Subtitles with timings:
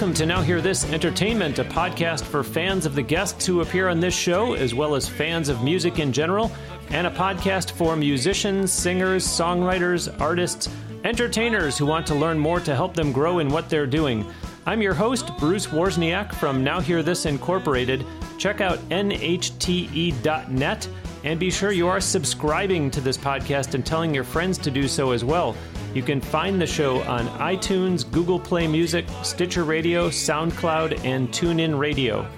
[0.00, 3.90] Welcome to Now Hear This Entertainment, a podcast for fans of the guests who appear
[3.90, 6.50] on this show, as well as fans of music in general,
[6.88, 10.70] and a podcast for musicians, singers, songwriters, artists,
[11.04, 14.24] entertainers who want to learn more to help them grow in what they're doing.
[14.64, 18.06] I'm your host, Bruce Wozniak from Now Hear This Incorporated.
[18.38, 20.88] Check out nhte.net
[21.24, 24.88] and be sure you are subscribing to this podcast and telling your friends to do
[24.88, 25.54] so as well.
[25.92, 31.76] You can find the show on iTunes, Google Play Music, Stitcher Radio, SoundCloud, and TuneIn
[31.76, 32.28] Radio.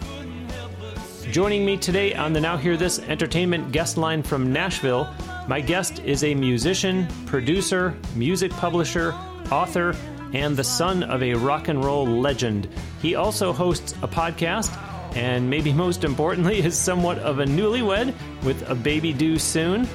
[1.30, 5.06] Joining me today on the Now Hear This Entertainment guest line from Nashville,
[5.48, 9.12] my guest is a musician, producer, music publisher,
[9.50, 9.94] author,
[10.32, 12.70] and the son of a rock and roll legend.
[13.02, 14.74] He also hosts a podcast,
[15.14, 19.86] and maybe most importantly, is somewhat of a newlywed with a baby due soon.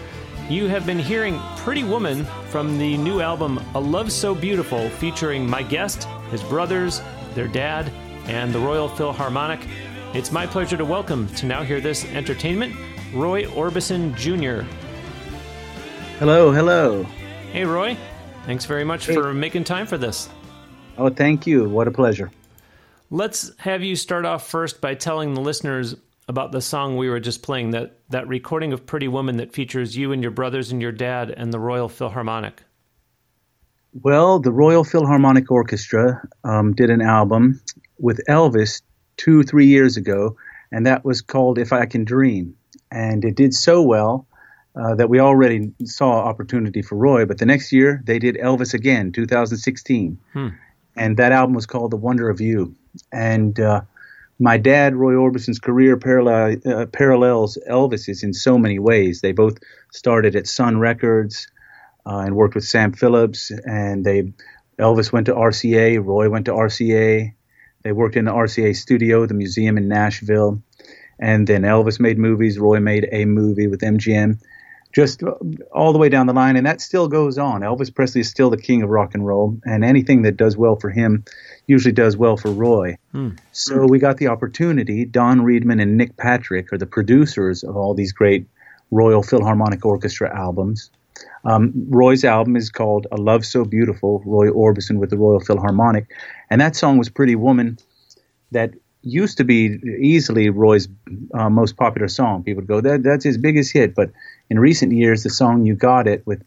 [0.50, 5.48] You have been hearing Pretty Woman from the new album A Love So Beautiful, featuring
[5.50, 7.02] my guest, his brothers,
[7.34, 7.92] their dad,
[8.28, 9.60] and the Royal Philharmonic.
[10.14, 12.74] It's my pleasure to welcome to Now Hear This Entertainment,
[13.14, 14.66] Roy Orbison Jr.
[16.20, 17.04] Hello, hello.
[17.52, 17.98] Hey, Roy.
[18.46, 19.16] Thanks very much Hey.
[19.16, 20.30] for making time for this.
[20.98, 21.68] Oh, thank you.
[21.68, 22.32] What a pleasure.
[23.12, 25.96] Let's have you start off first by telling the listeners
[26.28, 29.96] about the song we were just playing, that, that recording of Pretty Woman that features
[29.96, 32.64] you and your brothers and your dad and the Royal Philharmonic.
[33.94, 37.62] Well, the Royal Philharmonic Orchestra um, did an album
[37.98, 38.82] with Elvis
[39.16, 40.36] two, three years ago,
[40.72, 42.56] and that was called If I Can Dream.
[42.92, 44.28] And it did so well
[44.76, 48.74] uh, that we already saw opportunity for Roy, but the next year they did Elvis
[48.74, 50.20] again, 2016.
[50.34, 50.48] Hmm.
[50.96, 52.76] And that album was called The Wonder of You.
[53.12, 53.82] And uh,
[54.40, 59.22] my dad, Roy Orbison's career uh, parallels Elvis's in so many ways.
[59.22, 59.58] They both
[59.92, 61.48] started at Sun Records
[62.06, 64.34] uh, and worked with Sam Phillips, and they
[64.80, 67.34] Elvis went to RCA, Roy went to RCA.
[67.84, 70.62] They worked in the RCA studio, the museum in Nashville,
[71.20, 72.60] and then Elvis made movies.
[72.60, 74.40] Roy made a movie with MGM,
[74.98, 75.22] just
[75.72, 77.62] all the way down the line, and that still goes on.
[77.62, 80.76] Elvis Presley is still the king of rock and roll, and anything that does well
[80.76, 81.24] for him
[81.68, 82.98] usually does well for Roy.
[83.12, 83.30] Hmm.
[83.52, 85.06] So we got the opportunity.
[85.06, 88.48] Don Reedman and Nick Patrick are the producers of all these great
[88.90, 90.90] Royal Philharmonic Orchestra albums.
[91.46, 96.08] Um, Roy's album is called A Love So Beautiful, Roy Orbison with the Royal Philharmonic.
[96.50, 97.78] And that song was Pretty Woman,
[98.52, 98.72] that
[99.04, 100.88] used to be easily Roy's
[101.34, 102.44] uh, most popular song.
[102.44, 103.94] People would go, that, that's his biggest hit.
[103.94, 104.10] But
[104.50, 106.44] in recent years, the song You Got It with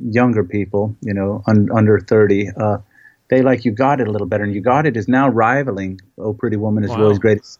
[0.00, 2.78] younger people, you know, un- under 30, uh,
[3.28, 4.44] they like You Got It a little better.
[4.44, 7.02] And You Got It is now rivaling Oh Pretty Woman as Wow.
[7.02, 7.58] Roy's greatest.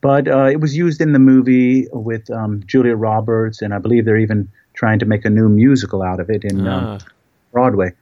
[0.00, 4.04] But uh, it was used in the movie with um, Julia Roberts, and I believe
[4.04, 6.98] they're even trying to make a new musical out of it in um, Ah.
[7.52, 7.92] Broadway.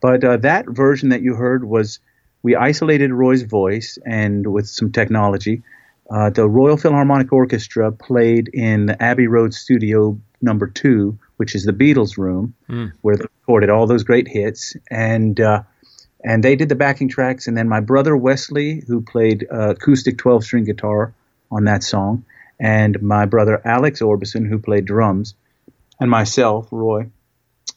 [0.00, 1.98] But uh, that version that you heard was
[2.42, 5.62] we isolated Roy's voice and with some technology.
[6.10, 11.64] Uh, the Royal Philharmonic Orchestra played in the Abbey Road Studio number two, which is
[11.64, 12.92] the Beatles room, Mm.
[13.02, 14.76] where they recorded all those great hits.
[14.90, 15.62] And uh,
[16.22, 17.46] and they did the backing tracks.
[17.46, 21.14] And then my brother Wesley, who played uh, acoustic 12 string guitar
[21.50, 22.24] on that song,
[22.58, 25.34] and my brother Alex Orbison, who played drums,
[25.98, 27.06] and myself, Roy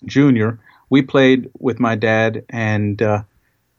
[0.05, 0.49] Jr.,
[0.89, 3.23] we played with my dad, and uh,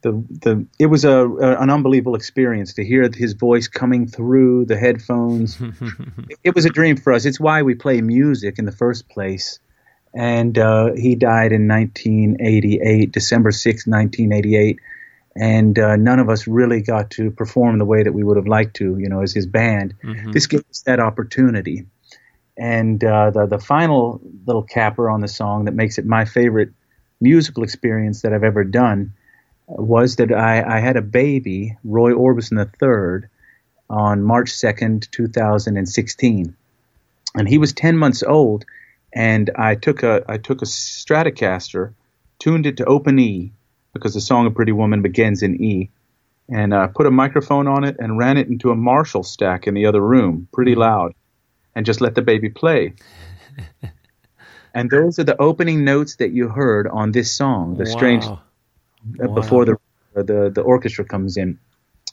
[0.04, 4.66] the the it was a, a an unbelievable experience to hear his voice coming through
[4.66, 5.58] the headphones.
[6.44, 7.24] it was a dream for us.
[7.24, 9.58] It's why we play music in the first place.
[10.14, 14.78] And uh, he died in 1988, December 6, 1988.
[15.34, 18.46] And uh, none of us really got to perform the way that we would have
[18.46, 19.94] liked to, you know, as his band.
[20.04, 20.32] Mhm.
[20.32, 21.86] This gave us that opportunity.
[22.56, 26.70] And uh, the the final little capper on the song that makes it my favorite
[27.20, 29.14] musical experience that I've ever done
[29.66, 33.28] was that I, I had a baby, Roy Orbison III,
[33.88, 36.56] on March 2nd, 2016.
[37.36, 38.64] And he was 10 months old,
[39.12, 41.94] and I took a I took a Stratocaster,
[42.38, 43.52] tuned it to open E,
[43.92, 45.90] because the song of Pretty Woman begins in E,
[46.48, 49.74] and uh, put a microphone on it and ran it into a Marshall stack in
[49.74, 51.14] the other room, pretty loud,
[51.74, 52.94] and just let the baby play.
[54.74, 58.24] and those are the opening notes that you heard on this song, the strange
[59.04, 59.26] Wow.
[59.26, 59.76] uh, before the,
[60.14, 61.58] the the orchestra comes in.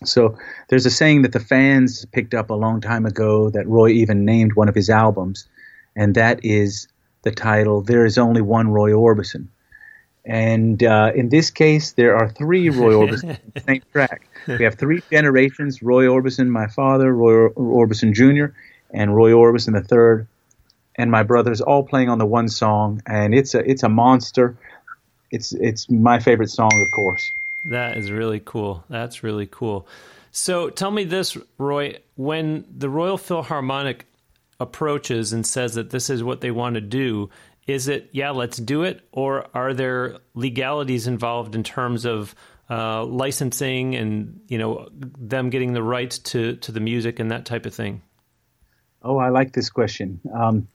[0.03, 0.37] So
[0.69, 4.25] there's a saying that the fans picked up a long time ago that Roy even
[4.25, 5.47] named one of his albums,
[5.95, 6.87] and that is
[7.23, 9.47] the title "There Is Only One Roy Orbison."
[10.25, 14.27] And uh, in this case, there are three Roy Orbison on the same track.
[14.47, 18.53] We have three generations: Roy Orbison, my father, Roy Orbison Jr.,
[18.91, 20.25] and Roy Orbison III,
[20.95, 23.01] and my brothers, all playing on the one song.
[23.05, 24.57] And it's a it's a monster.
[25.31, 27.31] It's it's my favorite song, of course.
[27.69, 28.83] That is really cool.
[28.89, 29.87] That's really cool.
[30.31, 34.05] So tell me this, Roy, when the Royal Philharmonic
[34.59, 37.29] approaches and says that this is what they want to do,
[37.67, 39.01] is it, yeah, let's do it?
[39.11, 42.33] Or are there legalities involved in terms of
[42.69, 47.45] uh, licensing and, you know, them getting the rights to, to the music and that
[47.45, 48.01] type of thing?
[49.03, 50.21] Oh, I like this question.
[50.33, 50.67] Um,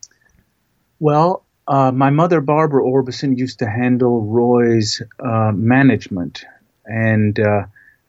[0.99, 6.45] well, uh, my mother, Barbara Orbison, used to handle Roy's uh, management
[6.85, 7.63] and uh,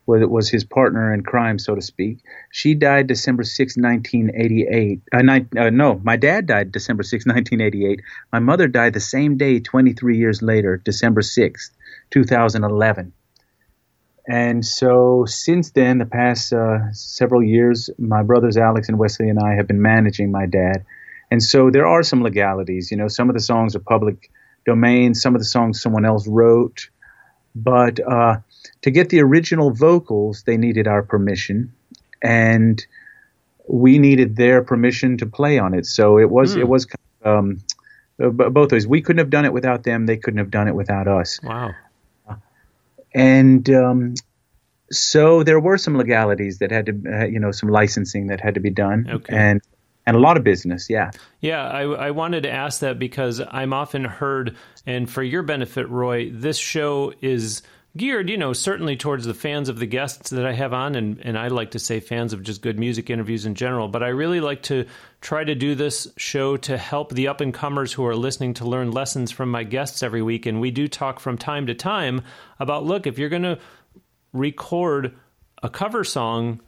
[0.07, 2.19] was his partner in crime, so to speak.
[2.51, 5.03] She died December 6, 1988.
[5.13, 8.01] Uh, ni- uh, no, my dad died December 6, 1988.
[8.33, 11.71] My mother died the same day, 23 years later, December 6,
[12.11, 13.13] 2011.
[14.31, 16.53] And so since then, the past
[16.93, 20.85] several years, my brothers Alex and Wesley and I have been managing my dad.
[21.31, 22.91] And so there are some legalities.
[22.91, 24.31] You know, some of the songs are public
[24.65, 26.91] domain, some of the songs someone else wrote.
[27.55, 28.39] But uh,
[28.83, 31.73] to get the original vocals, they needed our permission,
[32.23, 32.85] and
[33.67, 35.87] we needed their permission to play on it.
[35.87, 36.61] So it was mm.
[36.61, 36.87] it was
[37.25, 37.59] um,
[38.19, 38.87] both ways.
[38.87, 40.07] We couldn't have done it without them.
[40.07, 41.41] They couldn't have done it without us.
[41.43, 41.75] Wow.
[43.15, 44.15] And um,
[44.91, 48.55] so there were some legalities that had to, uh, you know, some licensing that had
[48.55, 49.35] to be done, okay.
[49.35, 49.63] and
[50.09, 50.89] and a lot of business.
[50.89, 51.11] Yeah.
[51.43, 54.57] Yeah, I, I wanted to ask that because I'm often heard,
[54.87, 57.61] and for your benefit, Roy, this show is
[57.95, 61.21] geared, you know, certainly towards the fans of the guests that I have on, and,
[61.21, 63.87] and I like to say fans of just good music interviews in general.
[63.87, 64.87] But I really like to
[65.21, 68.65] try to do this show to help the up and comers who are listening to
[68.65, 70.47] learn lessons from my guests every week.
[70.47, 72.23] And we do talk from time to time
[72.59, 73.59] about look, if you're going to
[74.33, 75.19] record
[75.63, 76.63] a cover song,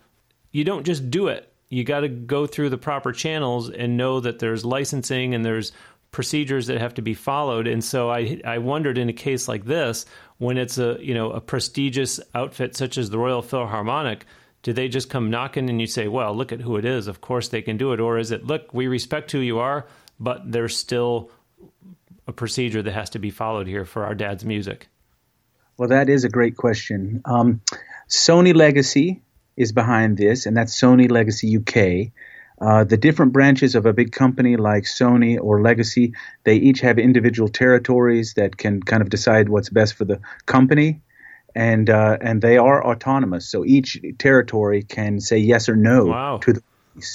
[0.52, 1.49] you don't just do it.
[1.70, 5.72] You got to go through the proper channels and know that there's licensing and there's
[6.10, 7.66] procedures that have to be followed.
[7.66, 10.04] And so I I wondered in a case like this,
[10.38, 14.26] when it's a you know a prestigious outfit such as the Royal Philharmonic,
[14.62, 17.06] do they just come knocking and you say, well, look at who it is.
[17.06, 19.86] Of course they can do it, or is it look, we respect who you are,
[20.18, 21.30] but there's still
[22.26, 24.88] a procedure that has to be followed here for our dad's music.
[25.76, 27.22] Well, that is a great question.
[27.24, 27.62] Um,
[28.08, 29.22] Sony Legacy
[29.60, 32.12] is behind this, and that's Sony Legacy UK.
[32.60, 36.12] Uh, the different branches of a big company like Sony or Legacy,
[36.44, 41.00] they each have individual territories that can kind of decide what's best for the company,
[41.54, 43.48] and uh, and they are autonomous.
[43.48, 46.38] So each territory can say yes or no wow.
[46.38, 46.62] to the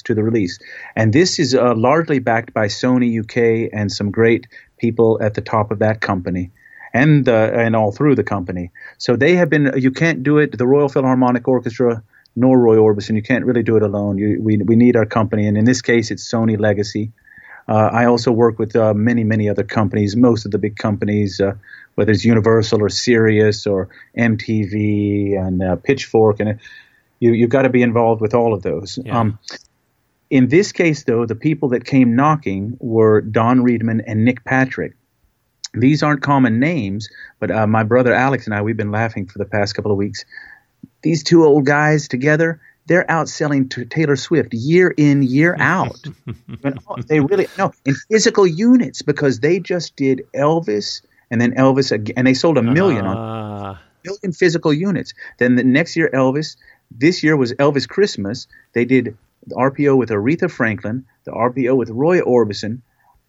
[0.05, 0.57] to the release.
[0.95, 4.47] And this is uh, largely backed by Sony UK and some great
[4.77, 6.51] people at the top of that company.
[6.93, 9.73] And uh, and all through the company, so they have been.
[9.75, 10.57] You can't do it.
[10.57, 12.01] The Royal Philharmonic Orchestra
[12.35, 13.15] nor Roy Orbison.
[13.15, 14.17] You can't really do it alone.
[14.17, 17.11] You, we, we need our company, and in this case, it's Sony Legacy.
[17.67, 21.41] Uh, I also work with uh, many, many other companies, most of the big companies,
[21.41, 21.53] uh,
[21.95, 26.59] whether it's Universal or Sirius or MTV and uh, Pitchfork, and
[27.19, 28.99] you, you've got to be involved with all of those.
[29.03, 29.19] Yeah.
[29.19, 29.39] Um,
[30.29, 34.93] in this case, though, the people that came knocking were Don Reedman and Nick Patrick.
[35.73, 39.39] These aren't common names, but uh, my brother Alex and I, we've been laughing for
[39.39, 40.23] the past couple of weeks
[41.05, 46.03] these two old guys together, they're outselling Taylor Swift year in, year out.
[47.07, 52.15] they really no in physical units because they just did Elvis and then Elvis again,
[52.17, 53.09] and they sold a million uh.
[53.09, 53.81] on ah.
[54.03, 55.13] million physical units.
[55.37, 56.57] Then the next year Elvis.
[56.89, 58.47] This year was Elvis Christmas.
[58.73, 62.81] They did the RPO with Aretha Franklin, the RPO with Roy Orbison.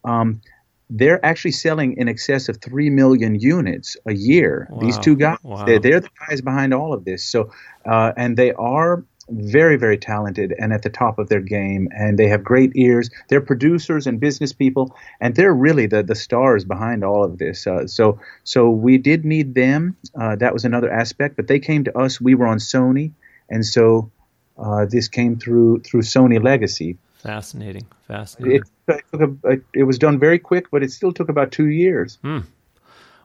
[0.03, 0.41] Um,
[0.89, 4.67] they're actually selling in excess of 3 million units a year.
[4.69, 4.79] Wow.
[4.79, 5.65] These two guys, wow.
[5.65, 7.25] they're, they're, the guys behind all of this.
[7.25, 7.51] So,
[7.85, 12.17] uh, and they are very, very talented and at the top of their game, and
[12.17, 13.09] they have great ears.
[13.27, 17.67] They're producers and business people, and they're really the, the stars behind all of this.
[17.67, 19.97] Uh, so, so we did need them.
[20.19, 22.21] Uh, that was another aspect, but they came to us.
[22.21, 23.11] We were on Sony,
[23.49, 24.11] and so
[24.57, 26.97] uh, this came through through Sony Legacy.
[27.17, 28.63] Fascinating, fascinating.
[28.87, 32.19] It, it, a, it, was done very quick, but it still took about two years.
[32.21, 32.39] Hmm.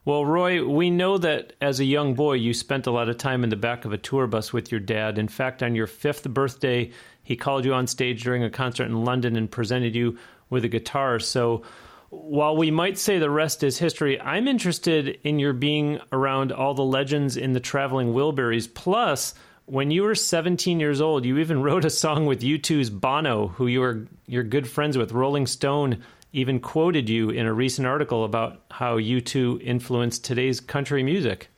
[0.04, 3.44] Well, Roy, we know that as a young boy, you spent a lot of time
[3.44, 5.16] in the back of a tour bus with your dad.
[5.16, 6.90] In fact, on your fifth birthday,
[7.22, 10.18] he called you on stage during a concert in London and presented you
[10.50, 11.20] with a guitar.
[11.20, 11.62] So,
[12.11, 16.75] while we might say the rest is history, I'm interested in your being around all
[16.75, 18.72] the legends in the traveling Wilburys.
[18.72, 19.34] Plus,
[19.66, 23.66] when you were 17 years old, you even wrote a song with U2's Bono, who
[23.66, 25.12] you were you're good friends with.
[25.12, 26.02] Rolling Stone
[26.33, 31.49] even quoted you in a recent article about how U2 influenced today's country music.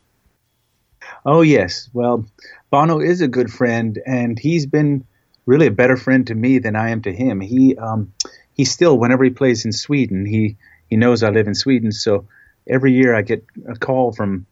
[1.25, 2.25] Oh yes, well,
[2.71, 5.05] Bono is a good friend, and he's been
[5.47, 7.41] really a better friend to me than I am to him.
[7.41, 8.13] He um,
[8.53, 10.57] he still, whenever he plays in Sweden, he
[10.89, 12.27] he knows I live in Sweden, so
[12.67, 14.47] every year I get a call from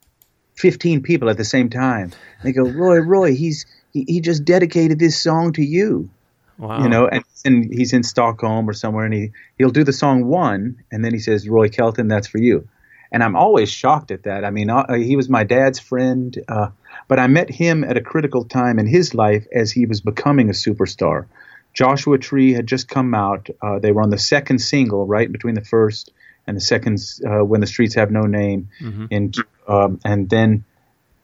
[0.63, 2.13] 15 people at the same time.
[2.45, 6.09] They go, Roy, Roy, he's he, he just dedicated this song to you.
[6.57, 6.85] Wow.
[6.85, 10.25] You know, and, and he's in Stockholm or somewhere, and he he'll do the song
[10.25, 12.69] one, and then he says, "Roy Kelton, that's for you."
[13.11, 14.45] And I'm always shocked at that.
[14.45, 16.69] I mean, uh, he was my dad's friend, uh,
[17.09, 20.49] but I met him at a critical time in his life as he was becoming
[20.49, 21.27] a superstar.
[21.75, 23.51] Joshua Tree had just come out.
[23.61, 26.13] Uh, they were on the second single, right between the first
[26.47, 29.07] and the second, uh, when the streets have no name, mm-hmm.
[29.11, 29.37] and
[29.69, 30.65] um, and then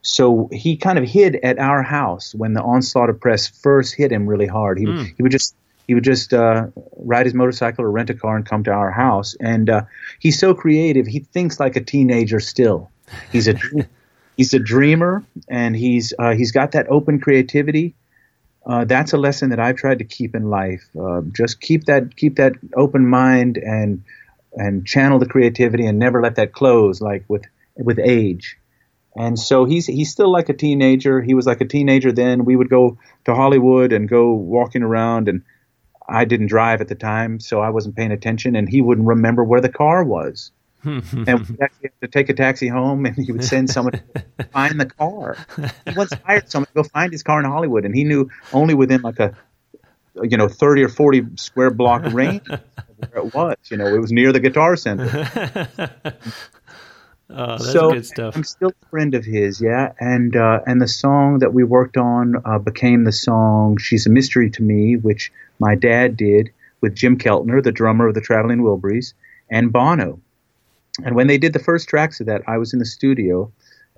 [0.02, 4.12] so he kind of hid at our house when the onslaught of press first hit
[4.12, 4.78] him really hard.
[4.78, 5.12] He mm.
[5.16, 5.54] he would just
[5.86, 8.90] he would just uh, ride his motorcycle or rent a car and come to our
[8.90, 9.34] house.
[9.40, 9.82] And uh,
[10.18, 11.06] he's so creative.
[11.06, 12.90] He thinks like a teenager still.
[13.32, 13.54] He's a
[14.36, 17.94] he's a dreamer, and he's uh, he's got that open creativity.
[18.64, 20.84] Uh, that's a lesson that I've tried to keep in life.
[20.98, 24.04] Uh, just keep that keep that open mind and
[24.58, 27.44] and channel the creativity and never let that close like with
[27.76, 28.58] with age.
[29.16, 31.22] And so he's he's still like a teenager.
[31.22, 32.44] He was like a teenager then.
[32.44, 35.42] We would go to Hollywood and go walking around and
[36.08, 39.44] I didn't drive at the time, so I wasn't paying attention, and he wouldn't remember
[39.44, 40.50] where the car was.
[40.84, 44.44] and we actually had to take a taxi home, and he would send someone to
[44.44, 45.36] find the car.
[45.86, 48.74] He once hired someone to go find his car in Hollywood, and he knew only
[48.74, 49.36] within like a
[50.22, 53.56] you know 30 or 40 square block range where it was.
[53.70, 55.28] You know, it was near the Guitar Center.
[57.30, 58.36] Oh, so good stuff.
[58.36, 59.92] I'm still a friend of his, yeah.
[60.00, 64.10] And uh, and the song that we worked on uh, became the song "She's a
[64.10, 68.60] Mystery to Me," which my dad did with Jim Keltner, the drummer of the Traveling
[68.60, 69.12] Wilburys,
[69.50, 70.20] and Bono.
[71.04, 73.52] And when they did the first tracks of that, I was in the studio,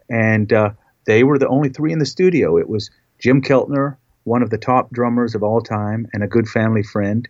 [0.08, 0.70] and uh,
[1.06, 2.58] they were the only three in the studio.
[2.58, 6.48] It was Jim Keltner, one of the top drummers of all time, and a good
[6.48, 7.28] family friend,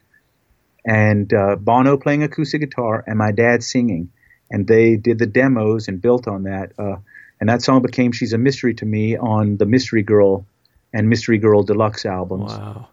[0.84, 4.10] and uh, Bono playing acoustic guitar, and my dad singing
[4.50, 6.72] and they did the demos and built on that.
[6.78, 6.96] Uh,
[7.40, 10.44] and that song became "She's a Mystery to Me" on the Mystery Girl
[10.92, 12.52] and Mystery Girl Deluxe albums.
[12.52, 12.88] Wow,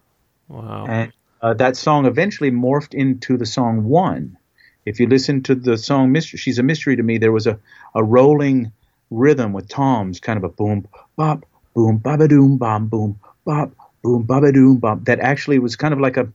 [0.48, 0.86] wow!
[0.88, 4.38] And uh, that song eventually morphed into the song "One."
[4.86, 7.60] If you listen to the song "Mystery," "She's a Mystery to Me," there was a
[7.94, 8.72] a rolling
[9.10, 14.24] rhythm with toms, kind of a boom, bop, boom, ba doom, bom, boom, bop, boom,
[14.24, 15.06] ba doom, bop.
[15.06, 16.28] That actually was kind of like a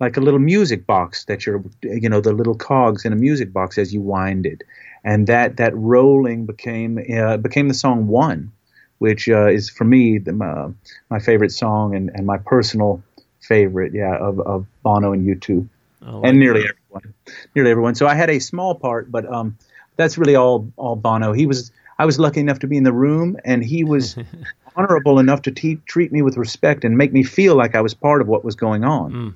[0.00, 3.52] like a little music box that you're, you know, the little cogs in a music
[3.52, 4.62] box as you wind it,
[5.04, 8.52] and that that rolling became uh, became the song "One,"
[8.98, 10.70] which uh, is for me the, uh,
[11.10, 13.02] my favorite song and, and my personal
[13.40, 15.68] favorite, yeah, of, of Bono and U2,
[16.02, 16.74] like and nearly that.
[16.92, 17.14] everyone,
[17.54, 17.94] nearly everyone.
[17.94, 19.58] So I had a small part, but um,
[19.96, 21.32] that's really all all Bono.
[21.32, 24.16] He was I was lucky enough to be in the room, and he was
[24.76, 27.94] honorable enough to te- treat me with respect and make me feel like I was
[27.94, 29.12] part of what was going on.
[29.12, 29.34] Mm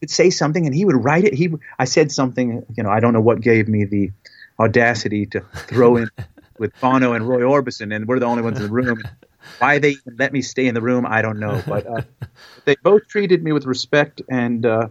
[0.00, 1.34] would say something and he would write it.
[1.34, 4.10] He, I said something, you know, I don't know what gave me the
[4.58, 6.10] audacity to throw in
[6.58, 9.02] with Bono and Roy Orbison, and we're the only ones in the room.
[9.58, 11.62] Why they let me stay in the room, I don't know.
[11.66, 12.02] But uh,
[12.64, 14.88] they both treated me with respect, and uh,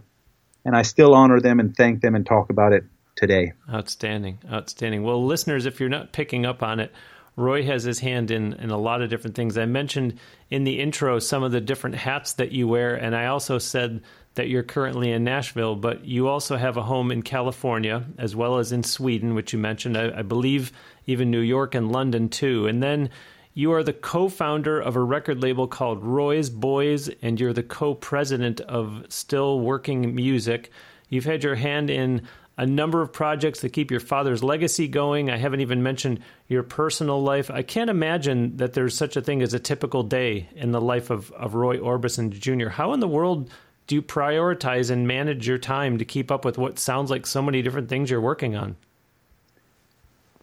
[0.64, 2.84] and I still honor them and thank them and talk about it
[3.16, 3.52] today.
[3.70, 5.02] Outstanding, outstanding.
[5.02, 6.90] Well, listeners, if you're not picking up on it,
[7.36, 9.58] Roy has his hand in, in a lot of different things.
[9.58, 10.18] I mentioned
[10.50, 14.02] in the intro some of the different hats that you wear, and I also said
[14.36, 18.58] that you're currently in Nashville, but you also have a home in California as well
[18.58, 19.98] as in Sweden, which you mentioned.
[19.98, 20.72] I, I believe
[21.06, 22.66] even New York and London too.
[22.66, 23.10] And then
[23.52, 27.62] you are the co founder of a record label called Roy's Boys, and you're the
[27.62, 30.70] co president of Still Working Music.
[31.08, 32.22] You've had your hand in
[32.58, 35.30] a number of projects that keep your father's legacy going.
[35.30, 37.50] I haven't even mentioned your personal life.
[37.50, 41.10] I can't imagine that there's such a thing as a typical day in the life
[41.10, 42.70] of, of Roy Orbison Jr.
[42.70, 43.50] How in the world
[43.86, 47.42] do you prioritize and manage your time to keep up with what sounds like so
[47.42, 48.76] many different things you're working on?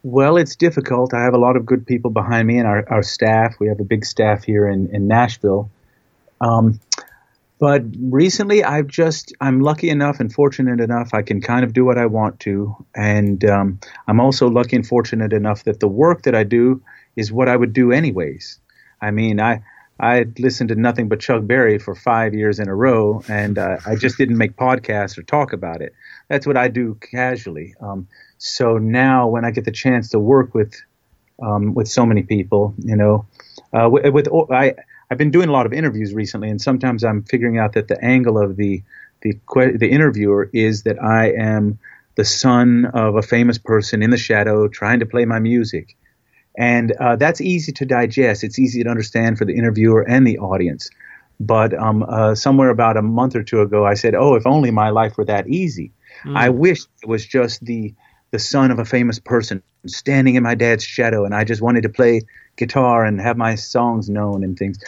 [0.04, 1.14] Well, it's difficult.
[1.14, 3.56] I have a lot of good people behind me and our, our staff.
[3.58, 5.70] We have a big staff here in, in Nashville.
[6.40, 6.78] Um,
[7.58, 11.84] but recently, I've just, I'm lucky enough and fortunate enough, I can kind of do
[11.84, 12.76] what I want to.
[12.94, 16.82] And um, I'm also lucky and fortunate enough that the work that I do
[17.16, 18.60] is what I would do anyways.
[19.00, 19.62] I mean, I,
[19.98, 23.76] I listened to nothing but Chuck Berry for five years in a row, and uh,
[23.86, 25.94] I just didn't make podcasts or talk about it.
[26.28, 27.74] That's what I do casually.
[27.80, 28.08] Um,
[28.38, 30.74] so now, when I get the chance to work with
[31.42, 33.26] um, with so many people, you know,
[33.72, 34.74] uh, with, with I
[35.14, 38.02] I've been doing a lot of interviews recently, and sometimes I'm figuring out that the
[38.04, 38.82] angle of the
[39.22, 39.38] the
[39.78, 41.78] the interviewer is that I am
[42.16, 45.96] the son of a famous person in the shadow trying to play my music
[46.56, 48.44] and uh, that's easy to digest.
[48.44, 50.88] It's easy to understand for the interviewer and the audience.
[51.40, 54.70] But um, uh, somewhere about a month or two ago, I said, "Oh, if only
[54.70, 55.92] my life were that easy."
[56.24, 56.36] Mm.
[56.36, 57.94] I wish it was just the
[58.30, 61.82] the son of a famous person standing in my dad's shadow, and I just wanted
[61.82, 62.22] to play
[62.56, 64.78] guitar and have my songs known and things.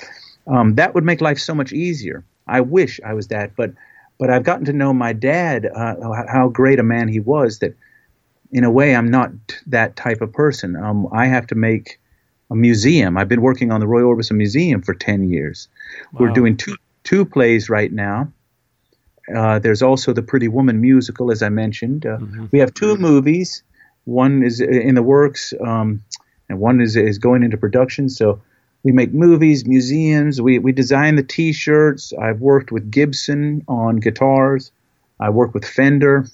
[0.47, 2.25] Um, that would make life so much easier.
[2.47, 3.73] I wish I was that, but
[4.19, 7.59] but I've gotten to know my dad, uh, how great a man he was.
[7.59, 7.75] That
[8.53, 9.31] in a way, I'm not
[9.67, 10.77] that type of person.
[10.77, 11.99] Um, I have to make
[12.51, 13.19] a museum.
[13.19, 15.69] I've been working on the Roy Orbison Museum for ten years.
[16.13, 16.21] Wow.
[16.21, 18.33] We're doing two two plays right now.
[19.35, 22.07] Uh, there's also the Pretty Woman musical, as I mentioned.
[22.07, 22.47] Uh, mm-hmm.
[22.53, 23.65] We have two movies.
[24.05, 26.05] One is in the works, um,
[26.49, 28.09] and one is is going into production.
[28.09, 28.41] So
[28.83, 30.41] we make movies, museums.
[30.41, 32.13] We we design the T-shirts.
[32.13, 34.73] I've worked with Gibson on guitars.
[35.19, 36.27] I work with Fender.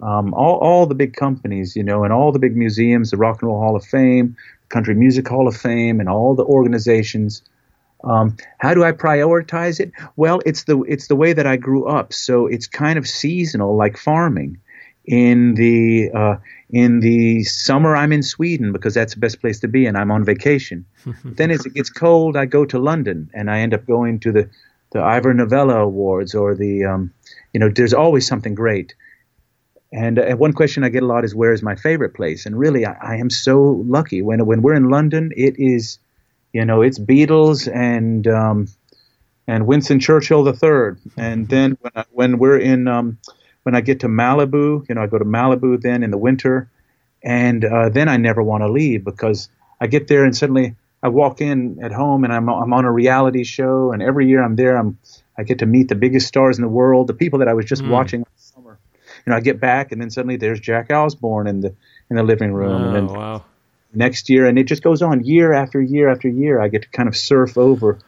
[0.00, 3.40] Um, all all the big companies, you know, and all the big museums, the Rock
[3.40, 4.36] and Roll Hall of Fame,
[4.68, 7.42] Country Music Hall of Fame, and all the organizations
[8.04, 9.92] um, how do I prioritize it?
[10.16, 13.76] Well, it's the it's the way that I grew up, so it's kind of seasonal,
[13.76, 14.58] like farming.
[15.06, 16.36] In the uh,
[16.70, 20.10] in the summer, I'm in Sweden because that's the best place to be, and I'm
[20.10, 20.86] on vacation.
[21.24, 24.32] then as it gets cold, I go to London, and I end up going to
[24.32, 24.48] the
[24.92, 27.12] the Ivor Novello Awards or the um,
[27.52, 28.94] you know, there's always something great.
[29.92, 32.46] And, uh, one question I get a lot is where is my favorite place?
[32.46, 35.98] And really, I, I am so lucky when when we're in London, it is
[36.54, 38.68] you know, it's Beatles and um,
[39.46, 40.96] and Winston Churchill III.
[41.18, 43.18] And then when, when we're in um,
[43.64, 46.70] when I get to Malibu, you know, I go to Malibu then in the winter,
[47.22, 49.48] and uh, then I never want to leave because
[49.80, 52.92] I get there and suddenly I walk in at home and I'm I'm on a
[52.92, 54.98] reality show, and every year I'm there, I'm
[55.36, 57.64] I get to meet the biggest stars in the world, the people that I was
[57.64, 57.90] just mm.
[57.90, 58.78] watching last summer.
[59.26, 61.74] You know, I get back and then suddenly there's Jack Osbourne in the
[62.08, 63.42] in the living room, oh, and then wow
[63.94, 66.60] next year, and it just goes on year after year after year.
[66.60, 67.98] I get to kind of surf over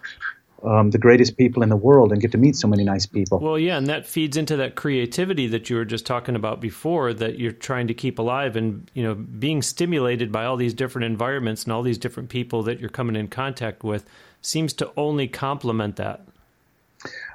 [0.67, 3.39] um, the greatest people in the world and get to meet so many nice people.
[3.39, 7.15] Well, yeah, and that feeds into that creativity that you were just talking about before
[7.15, 11.07] that you're trying to keep alive, and you know, being stimulated by all these different
[11.07, 14.05] environments and all these different people that you're coming in contact with
[14.43, 16.21] seems to only complement that.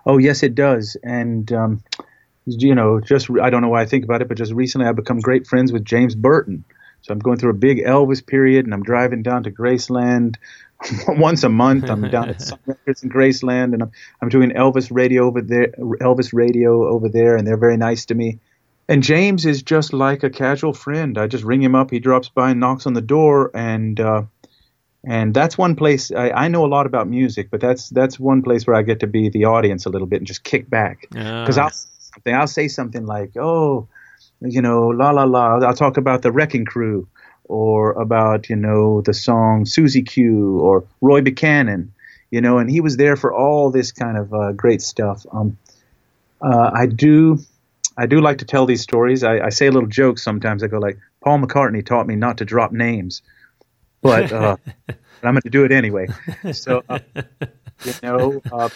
[0.05, 1.51] Oh yes, it does, and.
[1.51, 1.83] Um,
[2.47, 4.95] you know, just I don't know why I think about it, but just recently I've
[4.95, 6.63] become great friends with James Burton,
[7.01, 10.37] so I'm going through a big Elvis period, and I'm driving down to Graceland
[11.07, 11.89] once a month.
[11.89, 13.91] I'm down at Sun Records in Graceland, and I'm
[14.21, 18.15] I'm doing Elvis radio over there, Elvis radio over there, and they're very nice to
[18.15, 18.39] me.
[18.87, 21.17] And James is just like a casual friend.
[21.17, 24.23] I just ring him up, he drops by and knocks on the door, and uh,
[25.03, 28.41] and that's one place I, I know a lot about music, but that's that's one
[28.41, 31.07] place where I get to be the audience a little bit and just kick back
[31.09, 33.87] because I'll something I'll say something like, "Oh."
[34.41, 35.59] you know, la la la.
[35.59, 37.07] I'll talk about the Wrecking Crew,
[37.51, 41.93] or about you know the song Suzy Q, or Roy Buchanan,
[42.31, 45.25] you know, and he was there for all this kind of uh, great stuff.
[45.31, 45.57] Um,
[46.41, 47.39] uh, I do,
[47.97, 49.23] I do like to tell these stories.
[49.23, 50.63] I, I, say a little joke sometimes.
[50.63, 53.21] I go like, Paul McCartney taught me not to drop names,
[54.01, 54.55] but, uh,
[54.87, 56.07] but I'm going to do it anyway.
[56.53, 56.99] So, uh,
[57.83, 58.41] you know.
[58.51, 58.69] Uh,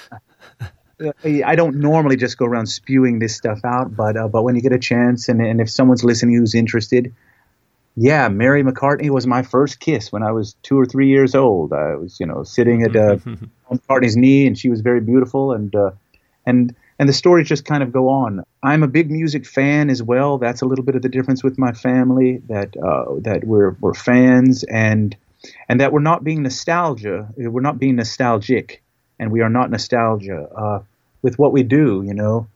[1.23, 4.61] I don't normally just go around spewing this stuff out, but uh, but when you
[4.61, 7.13] get a chance, and and if someone's listening who's interested,
[7.95, 11.73] yeah, Mary McCartney was my first kiss when I was two or three years old.
[11.73, 13.17] I was you know sitting at uh,
[13.71, 15.91] McCartney's knee, and she was very beautiful, and uh,
[16.45, 18.43] and and the stories just kind of go on.
[18.63, 20.37] I'm a big music fan as well.
[20.37, 23.93] That's a little bit of the difference with my family that uh, that we're we're
[23.93, 25.15] fans and
[25.69, 27.29] and that we're not being nostalgia.
[27.37, 28.81] We're not being nostalgic
[29.19, 30.79] and we are not nostalgia uh,
[31.21, 32.03] with what we do.
[32.05, 32.47] You know,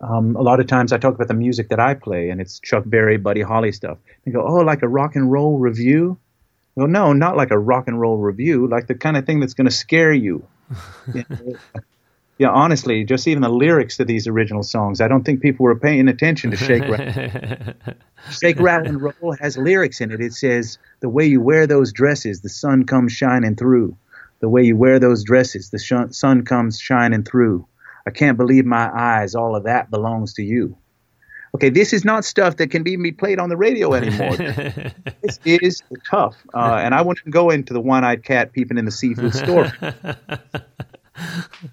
[0.00, 2.60] um, a lot of times I talk about the music that I play, and it's
[2.60, 3.98] Chuck Berry, Buddy Holly stuff.
[4.24, 6.18] They go, "Oh, like a rock and roll review."
[6.76, 9.40] I go, no, not like a rock and roll review, like the kind of thing
[9.40, 10.46] that's going to scare you.
[11.14, 11.54] you know?
[12.36, 15.78] yeah, honestly, just even the lyrics to these original songs, I don't think people were
[15.78, 17.74] paying attention to Shake Rattle.
[18.30, 20.20] Shake Rattle and Roll has lyrics in it.
[20.20, 23.96] It says, "The way you wear those dresses, the sun comes shining through."
[24.40, 27.66] the way you wear those dresses, the sh- sun comes shining through.
[28.06, 29.34] I can't believe my eyes.
[29.34, 30.78] All of that belongs to you.
[31.54, 34.36] Okay, this is not stuff that can be played on the radio anymore.
[35.22, 38.90] this is tough, uh, and I wouldn't go into the one-eyed cat peeping in the
[38.90, 39.72] seafood store.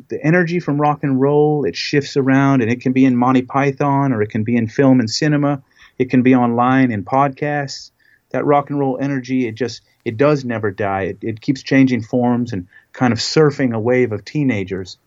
[0.07, 3.41] the energy from rock and roll it shifts around, and it can be in Monty
[3.41, 5.61] Python, or it can be in film and cinema.
[5.97, 7.91] It can be online in podcasts.
[8.29, 11.03] That rock and roll energy, it just it does never die.
[11.03, 14.97] It, it keeps changing forms and kind of surfing a wave of teenagers.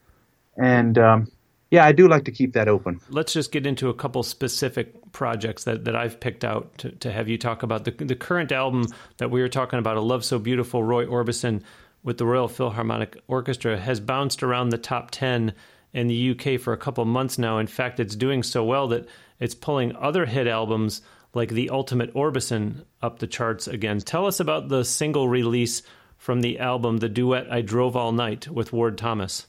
[0.57, 1.29] And um,
[1.71, 3.01] yeah, I do like to keep that open.
[3.09, 7.11] Let's just get into a couple specific projects that, that I've picked out to, to
[7.11, 7.85] have you talk about.
[7.85, 8.87] The, the current album
[9.19, 11.63] that we were talking about, A Love So Beautiful, Roy Orbison
[12.03, 15.55] with the Royal Philharmonic Orchestra, has bounced around the top 10
[15.93, 17.59] in the UK for a couple months now.
[17.59, 19.09] In fact, it's doing so well that
[19.41, 21.03] it's pulling other hit albums
[21.35, 23.99] like the Ultimate Orbison up the charts again.
[23.99, 25.83] Tell us about the single release
[26.17, 29.47] from the album, the duet I Drove All Night with Ward Thomas.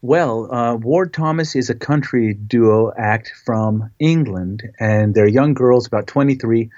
[0.00, 5.88] Well, uh, Ward Thomas is a country duo act from England, and they're young girls,
[5.88, 6.70] about 23,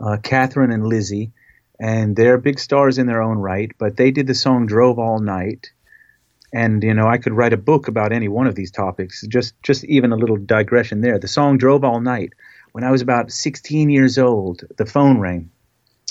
[0.00, 1.32] uh, Catherine and Lizzie,
[1.78, 3.70] and they're big stars in their own right.
[3.76, 5.70] But they did the song "Drove All Night,"
[6.50, 9.22] and you know I could write a book about any one of these topics.
[9.28, 11.18] Just, just even a little digression there.
[11.18, 12.32] The song "Drove All Night."
[12.72, 15.50] When I was about 16 years old, the phone rang.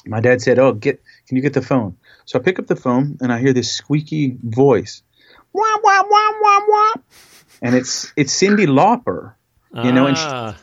[0.05, 2.75] My dad said, "Oh, get, can you get the phone?" So I pick up the
[2.75, 5.01] phone and I hear this squeaky voice
[5.53, 6.93] wah wah wah wah wah,
[7.61, 9.33] and it's it's Cyndi Lauper,
[9.73, 9.91] you ah.
[9.91, 10.57] know, and she ah.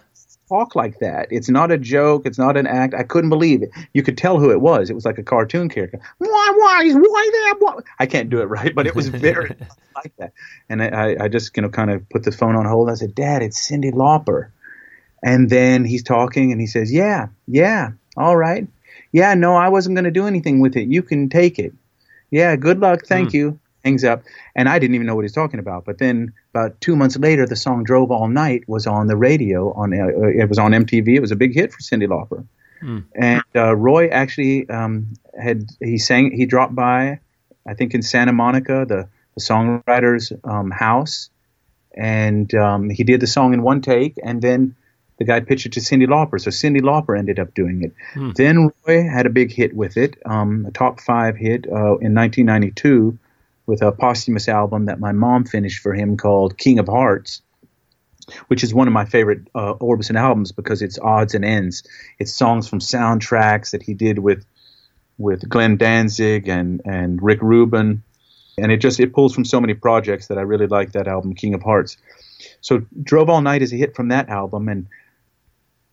[0.48, 1.28] talk like that.
[1.30, 2.26] It's not a joke.
[2.26, 2.94] It's not an act.
[2.94, 3.70] I couldn't believe it.
[3.92, 4.90] You could tell who it was.
[4.90, 6.00] It was like a cartoon character.
[6.18, 7.54] Why why he's why there?
[7.60, 7.82] Why?
[7.98, 9.50] I can't do it right, but it was very
[9.94, 10.32] like that.
[10.68, 12.90] And I, I just you know kind of put the phone on hold.
[12.90, 14.50] I said, Dad, it's Cyndi Lauper.
[15.22, 18.66] And then he's talking and he says, Yeah, yeah, all right.
[19.10, 20.88] Yeah, no, I wasn't going to do anything with it.
[20.88, 21.72] You can take it.
[22.30, 23.06] Yeah, good luck.
[23.06, 23.34] Thank mm.
[23.34, 24.22] you hangs up.
[24.54, 25.84] And I didn't even know what he's talking about.
[25.84, 29.72] But then about two months later, the song "Drove All Night" was on the radio.
[29.72, 31.16] On uh, it was on MTV.
[31.16, 32.44] It was a big hit for Cyndi Lauper.
[32.80, 32.98] Hmm.
[33.14, 37.20] And uh, Roy actually um, had he sang he dropped by,
[37.66, 41.30] I think in Santa Monica, the, the songwriter's um, house,
[41.94, 44.76] and um, he did the song in one take, and then
[45.18, 46.40] the guy pitched it to Cyndi Lauper.
[46.40, 47.92] So Cyndi Lauper ended up doing it.
[48.14, 48.30] Hmm.
[48.36, 52.14] Then Roy had a big hit with it, um, a top five hit uh, in
[52.14, 53.18] 1992
[53.68, 57.42] with a posthumous album that my mom finished for him called King of Hearts,
[58.48, 61.86] which is one of my favorite uh, Orbison albums because it's odds and ends.
[62.18, 64.44] It's songs from soundtracks that he did with
[65.18, 68.02] with Glenn Danzig and and Rick Rubin,
[68.56, 71.34] and it just it pulls from so many projects that I really like that album,
[71.34, 71.98] King of Hearts.
[72.62, 74.86] So Drove All Night is a hit from that album, and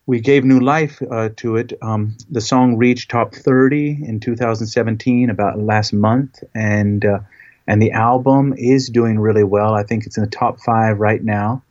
[0.05, 1.73] we gave new life uh, to it.
[1.81, 7.19] Um, the song reached top 30 in 2017, about last month, and uh,
[7.67, 9.73] and the album is doing really well.
[9.73, 11.63] I think it's in the top five right now,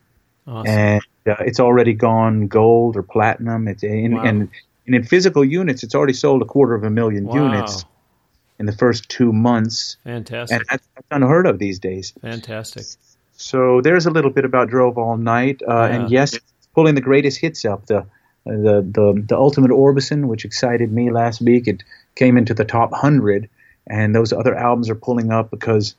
[0.46, 0.66] awesome.
[0.68, 3.68] and uh, it's already gone gold or platinum.
[3.68, 4.22] It's in, wow.
[4.22, 4.50] and,
[4.86, 7.34] and in physical units, it's already sold a quarter of a million wow.
[7.44, 7.84] units
[8.58, 9.96] in the first two months.
[10.04, 12.12] Fantastic, and that's, that's, unheard of these days.
[12.20, 12.84] Fantastic.
[13.36, 15.86] So there's a little bit about Drove All Night, uh, yeah.
[15.86, 16.38] and yes,
[16.74, 18.06] pulling the greatest hits up the.
[18.46, 21.82] The, the the ultimate Orbison, which excited me last week, it
[22.14, 23.48] came into the top hundred,
[23.86, 25.94] and those other albums are pulling up because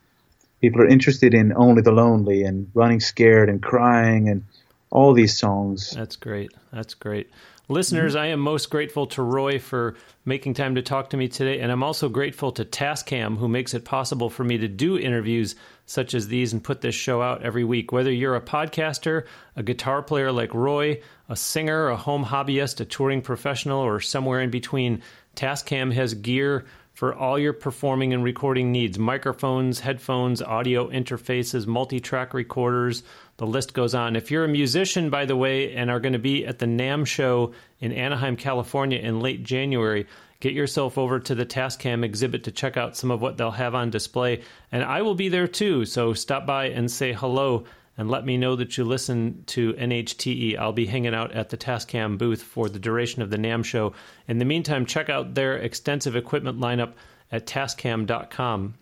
[0.62, 4.44] people are interested in Only the Lonely and Running Scared and Crying and
[4.90, 5.92] all these songs.
[5.92, 6.52] That's great.
[6.72, 7.30] That's great.
[7.68, 8.22] Listeners, mm-hmm.
[8.22, 11.72] I am most grateful to Roy for making time to talk to me today, and
[11.72, 15.56] I'm also grateful to Tascam, who makes it possible for me to do interviews
[15.88, 17.92] such as these and put this show out every week.
[17.92, 22.86] Whether you're a podcaster, a guitar player like Roy, a singer, a home hobbyist, a
[22.86, 25.02] touring professional, or somewhere in between,
[25.36, 26.66] Tascam has gear
[26.96, 33.04] for all your performing and recording needs microphones, headphones, audio interfaces, multi track recorders.
[33.36, 34.16] The list goes on.
[34.16, 37.06] If you're a musician, by the way, and are going to be at the NAMM
[37.06, 40.08] show in Anaheim, California in late January,
[40.40, 43.76] get yourself over to the Tascam exhibit to check out some of what they'll have
[43.76, 44.42] on display.
[44.72, 47.66] And I will be there too, so stop by and say hello
[47.98, 50.58] and let me know that you listen to NHTE.
[50.58, 53.94] I'll be hanging out at the Tascam booth for the duration of the NAMM show.
[54.28, 56.94] In the meantime, check out their extensive equipment lineup
[57.32, 58.76] at tascam.com.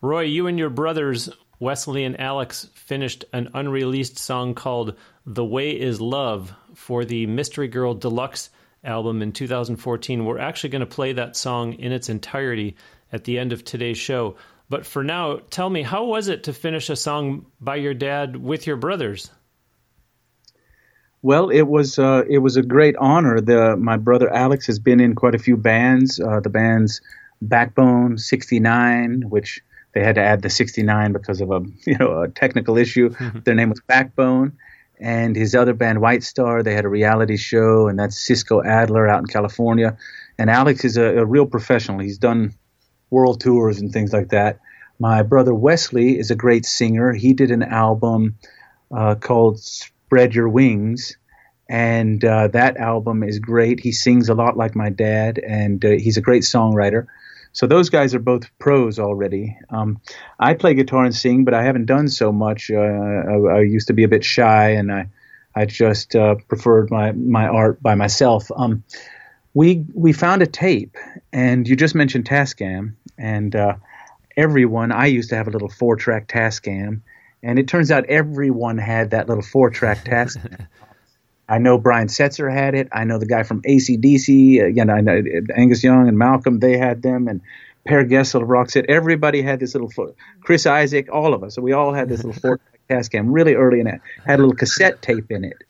[0.00, 4.94] Roy, you and your brothers, Wesley and Alex, finished an unreleased song called
[5.26, 8.50] The Way Is Love for the Mystery Girl Deluxe
[8.84, 10.24] album in 2014.
[10.24, 12.76] We're actually going to play that song in its entirety
[13.12, 14.36] at the end of today's show.
[14.70, 18.36] But for now, tell me, how was it to finish a song by your dad
[18.36, 19.30] with your brothers?
[21.22, 23.40] Well, it was uh, it was a great honor.
[23.40, 26.20] The my brother Alex has been in quite a few bands.
[26.20, 27.00] Uh, the bands
[27.42, 29.60] Backbone, '69, which
[29.94, 33.10] they had to add the '69 because of a you know a technical issue.
[33.10, 33.40] Mm-hmm.
[33.44, 34.58] Their name was Backbone,
[35.00, 36.62] and his other band Whitestarr.
[36.62, 39.96] They had a reality show, and that's Cisco Adler out in California.
[40.38, 41.98] And Alex is a, a real professional.
[41.98, 42.54] He's done
[43.10, 44.60] world tours and things like that.
[44.98, 47.12] My brother Wesley is a great singer.
[47.12, 48.36] He did an album
[48.94, 51.16] uh, called Spread Your Wings,
[51.68, 53.80] and uh, that album is great.
[53.80, 57.06] He sings a lot like my dad, and uh, he's a great songwriter.
[57.52, 59.56] So those guys are both pros already.
[59.70, 60.00] Um,
[60.38, 62.70] I play guitar and sing, but I haven't done so much.
[62.70, 65.08] Uh, I, I, used to be a bit shy, and I
[65.54, 68.50] I just uh, preferred my my art by myself.
[68.54, 68.84] Um,
[69.58, 70.96] we we found a tape,
[71.32, 73.74] and you just mentioned Tascam, and uh,
[74.36, 74.92] everyone.
[74.92, 77.00] I used to have a little four track Tascam,
[77.42, 80.68] and it turns out everyone had that little four track Tascam.
[81.48, 82.88] I know Brian Setzer had it.
[82.92, 84.64] I know the guy from ACDC.
[84.64, 85.20] Again, I know
[85.56, 86.60] Angus Young and Malcolm.
[86.60, 87.40] They had them, and
[87.84, 88.84] Per Gessle of Roxette.
[88.88, 89.90] Everybody had this little.
[89.90, 90.14] four.
[90.40, 91.56] Chris Isaak, all of us.
[91.56, 94.00] So we all had this little four track Tascam really early in it.
[94.24, 95.64] Had a little cassette tape in it,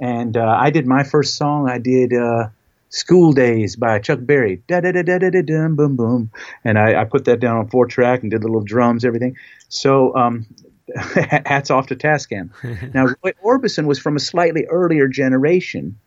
[0.00, 1.68] and uh, I did my first song.
[1.68, 2.12] I did.
[2.12, 2.50] Uh,
[2.90, 4.62] School Days by Chuck Berry.
[4.66, 6.30] Da da da da da da dum boom boom.
[6.64, 9.36] And I, I put that down on four track and did the little drums, everything.
[9.68, 10.46] So um,
[10.96, 12.50] hats off to Tascam.
[12.94, 15.98] now Roy Orbison was from a slightly earlier generation,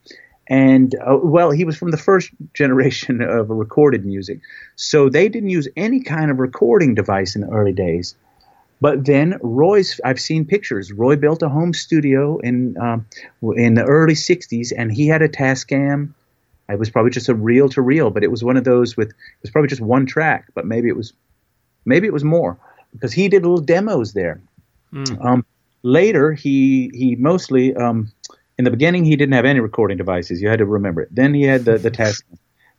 [0.48, 4.39] and uh, well, he was from the first generation of recorded music.
[4.76, 8.15] So they didn't use any kind of recording device in the early days.
[8.80, 10.91] But then Roy's, I've seen pictures.
[10.91, 13.06] Roy built a home studio in um,
[13.56, 16.15] in the early '60s, and he had a Tascam
[16.69, 19.10] it was probably just a reel to reel, but it was one of those with
[19.10, 21.13] it was probably just one track, but maybe it was
[21.86, 22.58] maybe it was more
[22.93, 24.41] because he did little demos there.
[24.93, 25.26] Mm.
[25.26, 25.45] Um,
[25.84, 28.12] later, he he mostly um,
[28.58, 30.41] in the beginning he didn't have any recording devices.
[30.41, 31.10] You had to remember it.
[31.12, 32.26] Then he had the the task.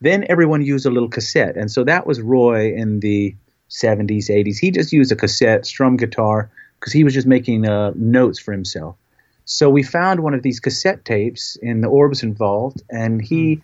[0.01, 3.37] Then everyone used a little cassette, and so that was Roy in the
[3.71, 4.59] 70s, 80s.
[4.59, 8.51] He just used a cassette, strum guitar, because he was just making uh, notes for
[8.51, 8.97] himself.
[9.45, 13.63] So we found one of these cassette tapes in the Orbison vault, and he mm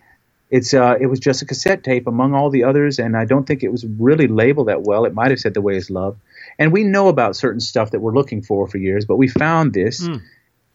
[0.49, 3.45] it's uh, it was just a cassette tape among all the others, and I don't
[3.45, 5.05] think it was really labeled that well.
[5.05, 6.17] It might have said "The Way Is Love,"
[6.57, 9.73] and we know about certain stuff that we're looking for for years, but we found
[9.73, 10.21] this, mm.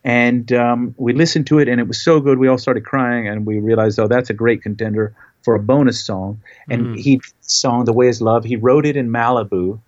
[0.04, 2.38] and um, we listened to it, and it was so good.
[2.38, 6.04] We all started crying, and we realized, oh, that's a great contender for a bonus
[6.04, 6.40] song.
[6.68, 6.98] And mm.
[6.98, 9.80] he song "The Way Is Love." He wrote it in Malibu,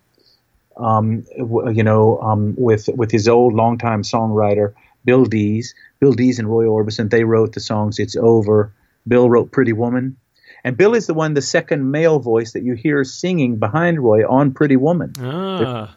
[0.76, 5.76] um, you know, um, with with his old longtime songwriter Bill Dees.
[6.00, 7.08] Bill Dees and Roy Orbison.
[7.08, 8.72] They wrote the songs "It's Over."
[9.06, 10.16] Bill wrote Pretty Woman.
[10.64, 14.28] And Bill is the one, the second male voice that you hear singing behind Roy
[14.28, 15.12] on Pretty Woman.
[15.20, 15.96] Ah.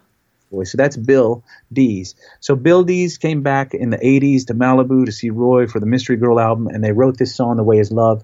[0.51, 2.15] So that's Bill Dees.
[2.39, 5.85] So Bill Dees came back in the 80s to Malibu to see Roy for the
[5.85, 8.23] Mystery Girl album, and they wrote this song, The Way Is Love.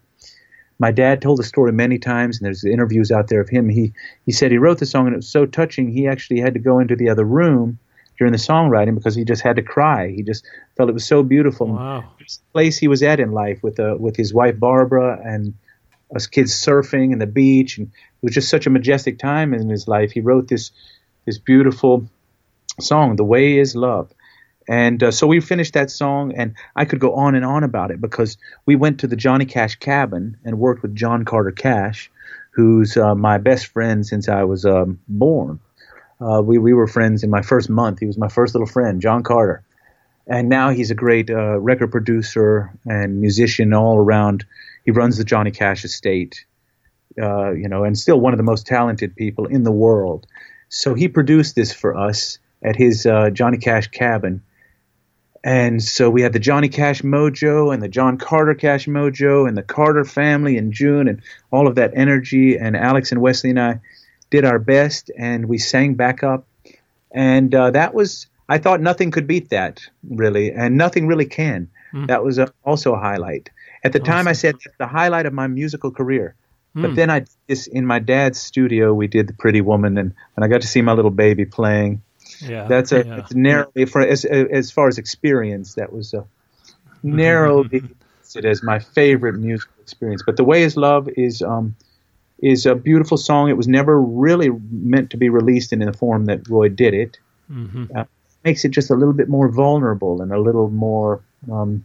[0.80, 3.70] My dad told the story many times, and there's interviews out there of him.
[3.70, 3.94] He,
[4.26, 6.60] he said he wrote the song, and it was so touching, he actually had to
[6.60, 7.80] go into the other room
[8.18, 10.10] during the songwriting because he just had to cry.
[10.10, 10.46] He just
[10.78, 11.68] felt it was so beautiful.
[11.68, 12.06] Wow.
[12.20, 15.54] The place he was at in life with uh, with his wife Barbara and
[16.16, 19.70] us kids surfing and the beach, and it was just such a majestic time in
[19.70, 20.12] his life.
[20.12, 20.72] He wrote this
[21.26, 22.08] this beautiful
[22.80, 24.12] song, "The Way Is Love."
[24.68, 27.92] And uh, so we finished that song, and I could go on and on about
[27.92, 32.10] it because we went to the Johnny Cash cabin and worked with John Carter Cash,
[32.52, 35.60] who's uh, my best friend since I was um, born.
[36.20, 38.00] Uh, we we were friends in my first month.
[38.00, 39.64] He was my first little friend, John Carter,
[40.28, 44.46] and now he's a great uh, record producer and musician all around.
[44.86, 46.46] He runs the Johnny Cash estate,
[47.22, 50.26] uh, you know, and still one of the most talented people in the world.
[50.70, 54.42] So he produced this for us at his uh, Johnny Cash cabin.
[55.44, 59.56] And so we had the Johnny Cash Mojo and the John Carter Cash Mojo and
[59.56, 62.58] the Carter family in June and all of that energy.
[62.58, 63.80] And Alex and Wesley and I
[64.36, 66.46] did our best, and we sang back up,
[67.12, 71.70] and uh, that was I thought nothing could beat that really, and nothing really can.
[71.94, 72.08] Mm.
[72.08, 73.50] That was a, also a highlight.
[73.84, 74.14] At the awesome.
[74.14, 76.36] time, I said that's the highlight of my musical career.
[76.76, 76.82] Mm.
[76.82, 78.94] But then I did this in my dad's studio.
[78.94, 82.02] We did the Pretty Woman, and, and I got to see my little baby playing.
[82.42, 83.26] Yeah, that's a yeah.
[83.32, 85.76] narrowly for as as far as experience.
[85.76, 86.26] That was a
[87.04, 87.84] narrowly
[88.36, 90.24] it as my favorite musical experience.
[90.26, 91.76] But the way is love is um,
[92.40, 93.50] is a beautiful song.
[93.50, 97.18] It was never really meant to be released in the form that Roy did it.
[97.52, 97.86] Mm-hmm.
[97.96, 98.06] Uh,
[98.44, 101.22] makes it just a little bit more vulnerable and a little more
[101.52, 101.84] um,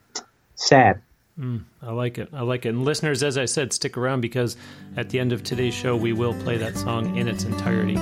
[0.57, 1.01] sad.
[1.39, 2.29] Mm, I like it.
[2.35, 2.71] I like it.
[2.71, 4.57] And listeners, as I said, stick around because
[4.97, 7.99] at the end of today's show, we will play that song in its entirety.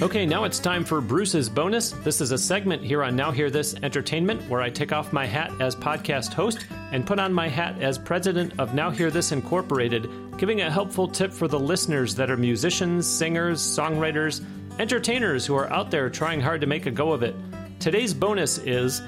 [0.00, 1.90] Okay, now it's time for Bruce's bonus.
[1.90, 5.26] This is a segment here on Now Hear This Entertainment where I take off my
[5.26, 9.32] hat as podcast host and put on my hat as president of Now Hear This
[9.32, 10.08] Incorporated,
[10.38, 14.44] giving a helpful tip for the listeners that are musicians, singers, songwriters,
[14.78, 17.34] entertainers who are out there trying hard to make a go of it.
[17.80, 19.02] Today's bonus is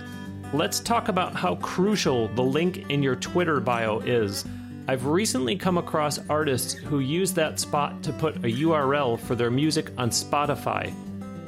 [0.53, 4.45] let's talk about how crucial the link in your Twitter bio is.
[4.91, 9.49] I've recently come across artists who use that spot to put a URL for their
[9.49, 10.93] music on Spotify.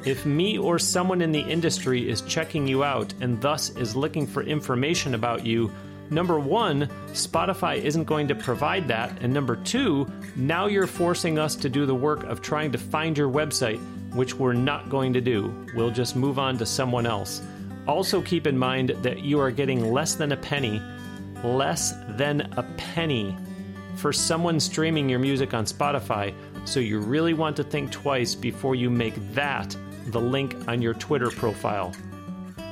[0.06, 4.28] If me or someone in the industry is checking you out and thus is looking
[4.28, 5.72] for information about you,
[6.08, 9.10] number one, Spotify isn't going to provide that.
[9.20, 13.18] And number two, now you're forcing us to do the work of trying to find
[13.18, 13.80] your website,
[14.14, 15.52] which we're not going to do.
[15.74, 17.42] We'll just move on to someone else.
[17.88, 20.80] Also, keep in mind that you are getting less than a penny
[21.44, 23.36] less than a penny
[23.96, 28.74] for someone streaming your music on Spotify, so you really want to think twice before
[28.74, 29.76] you make that
[30.06, 31.92] the link on your Twitter profile.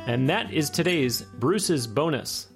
[0.06, 2.48] And that is today's Bruce's bonus.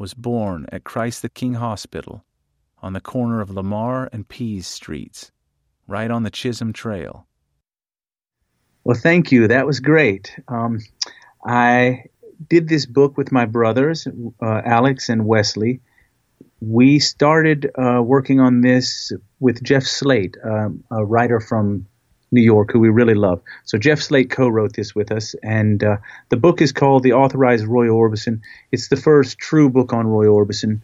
[0.00, 2.24] was born at Christ the King Hospital
[2.82, 5.30] on the corner of Lamar and Pease Streets,
[5.86, 7.26] right on the Chisholm Trail.
[8.82, 9.46] Well, thank you.
[9.46, 10.34] That was great.
[10.48, 10.80] Um,
[11.46, 12.04] I
[12.48, 14.08] did this book with my brothers,
[14.42, 15.80] uh, Alex and Wesley,
[16.60, 21.86] we started uh, working on this with Jeff Slate, um, a writer from
[22.32, 23.42] New York who we really love.
[23.64, 25.96] So Jeff Slate co-wrote this with us, and uh,
[26.28, 28.40] the book is called The Authorized Roy Orbison.
[28.70, 30.80] It's the first true book on Roy Orbison.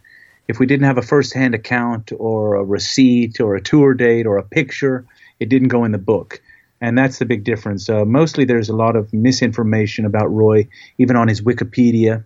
[0.47, 4.37] If we didn't have a first-hand account or a receipt or a tour date or
[4.37, 5.05] a picture,
[5.39, 6.41] it didn't go in the book.
[6.79, 7.89] And that's the big difference.
[7.89, 12.23] Uh, mostly there's a lot of misinformation about Roy, even on his Wikipedia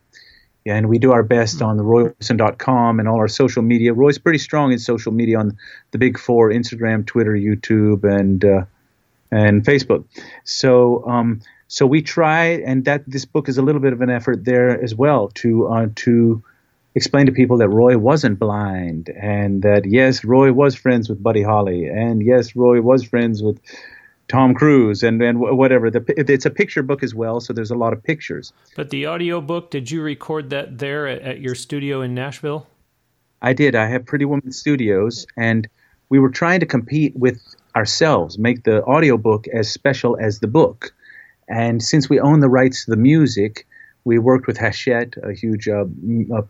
[0.63, 3.93] yeah, and we do our best on the royorbison.com and all our social media.
[3.93, 5.57] Roy's pretty strong in social media on
[5.89, 8.65] the big four: Instagram, Twitter, YouTube, and uh,
[9.31, 10.05] and Facebook.
[10.43, 14.09] So um, so we try, and that this book is a little bit of an
[14.09, 16.43] effort there as well to uh, to
[16.95, 21.43] explain to people that Roy wasn't blind, and that yes, Roy was friends with Buddy
[21.43, 23.57] Holly, and yes, Roy was friends with
[24.27, 25.89] Tom Cruise and and whatever.
[25.89, 28.51] The, it's a picture book as well, so there's a lot of pictures.
[28.75, 32.67] But the audio book, did you record that there at, at your studio in Nashville?
[33.41, 33.75] I did.
[33.75, 35.67] I have Pretty Woman Studios, and
[36.09, 37.41] we were trying to compete with
[37.75, 40.93] ourselves, make the audio book as special as the book.
[41.47, 43.67] And since we own the rights to the music,
[44.03, 45.85] we worked with Hachette, a huge uh,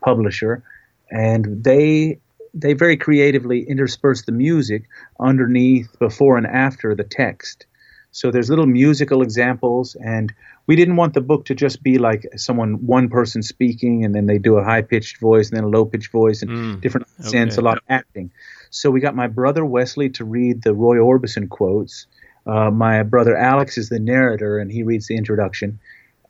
[0.00, 0.62] publisher,
[1.10, 2.18] and they
[2.54, 4.84] they very creatively interspersed the music
[5.18, 7.66] underneath, before, and after the text.
[8.10, 10.32] So there's little musical examples, and
[10.66, 14.26] we didn't want the book to just be like someone, one person speaking, and then
[14.26, 17.06] they do a high pitched voice and then a low pitched voice and mm, different
[17.18, 17.62] accents, okay.
[17.62, 18.30] a lot of acting.
[18.72, 22.06] So we got my brother Wesley to read the Roy Orbison quotes.
[22.46, 25.78] Uh, my brother Alex is the narrator, and he reads the introduction.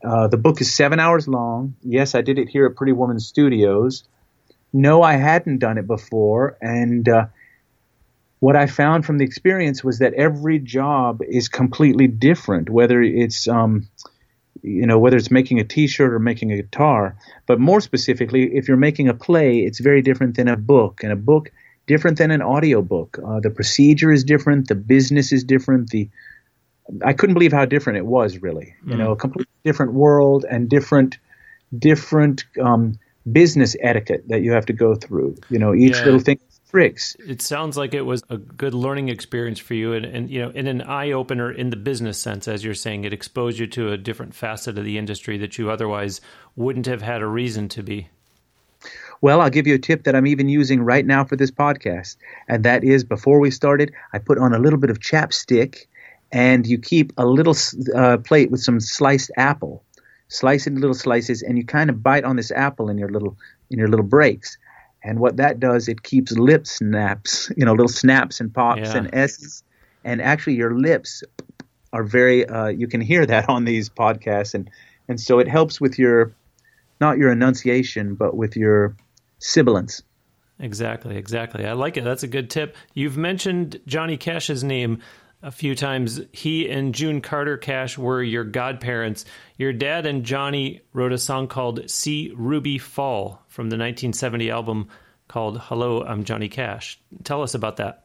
[0.04, 1.76] Uh, the book is seven hours long.
[1.84, 4.02] Yes, I did it here at Pretty Woman Studios.
[4.72, 7.26] No, I hadn't done it before, and uh,
[8.40, 13.46] what I found from the experience was that every job is completely different, whether it's
[13.46, 13.88] um,
[14.62, 17.16] you know whether it's making a T-shirt or making a guitar.
[17.46, 21.12] But more specifically, if you're making a play, it's very different than a book, and
[21.12, 21.52] a book
[21.86, 23.18] different than an audio book.
[23.24, 25.90] Uh, the procedure is different, the business is different.
[25.90, 26.08] The
[27.04, 28.38] I couldn't believe how different it was.
[28.38, 28.98] Really, you mm.
[28.98, 31.18] know, a completely different world and different
[31.76, 32.98] different um,
[33.30, 35.36] business etiquette that you have to go through.
[35.48, 36.04] You know, each yeah.
[36.04, 36.38] little thing
[36.72, 37.16] tricks.
[37.18, 40.50] It sounds like it was a good learning experience for you, and, and you know,
[40.50, 43.92] in an eye opener in the business sense, as you're saying, it exposed you to
[43.92, 46.20] a different facet of the industry that you otherwise
[46.56, 48.08] wouldn't have had a reason to be.
[49.22, 52.16] Well, I'll give you a tip that I'm even using right now for this podcast,
[52.48, 55.86] and that is before we started, I put on a little bit of chapstick,
[56.30, 57.56] and you keep a little
[57.94, 59.82] uh, plate with some sliced apple
[60.32, 63.10] slice it into little slices, and you kind of bite on this apple in your
[63.10, 63.36] little
[63.70, 64.58] in your little breaks.
[65.04, 68.98] And what that does, it keeps lip snaps, you know, little snaps and pops Yeah.
[68.98, 69.62] and S's.
[70.04, 71.22] And actually, your lips
[71.92, 72.46] are very.
[72.46, 74.70] Uh, you can hear that on these podcasts, and
[75.08, 76.32] and so it helps with your,
[77.00, 78.96] not your enunciation, but with your
[79.42, 80.02] sibilance.
[80.58, 81.66] Exactly, exactly.
[81.66, 82.04] I like it.
[82.04, 82.76] That's a good tip.
[82.94, 85.00] You've mentioned Johnny Cash's name
[85.42, 86.20] a few times.
[86.32, 89.24] He and June Carter Cash were your godparents.
[89.58, 94.88] Your dad and Johnny wrote a song called See Ruby Fall from the 1970 album
[95.26, 97.00] called Hello, I'm Johnny Cash.
[97.24, 98.01] Tell us about that.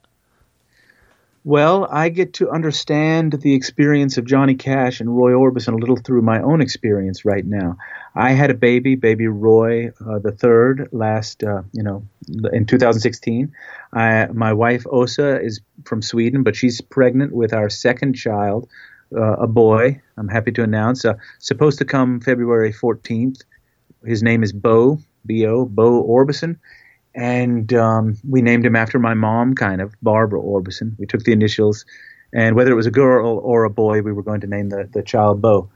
[1.47, 5.95] Well, I get to understand the experience of Johnny Cash and Roy Orbison a little
[5.95, 7.77] through my own experience right now.
[8.13, 12.05] I had a baby, baby Roy uh, the third, last uh, you know
[12.51, 13.53] in 2016.
[13.93, 18.67] I, my wife Osa is from Sweden, but she's pregnant with our second child,
[19.15, 20.01] uh, a boy.
[20.17, 23.41] I'm happy to announce, uh, supposed to come February 14th.
[24.05, 26.57] His name is Bo B O Bo Orbison,
[27.17, 30.97] and um, we named him after my mom, kind of Barbara Orbison.
[30.99, 31.83] We took the initials,
[32.31, 34.87] and whether it was a girl or a boy, we were going to name the
[34.93, 35.69] the child Bo.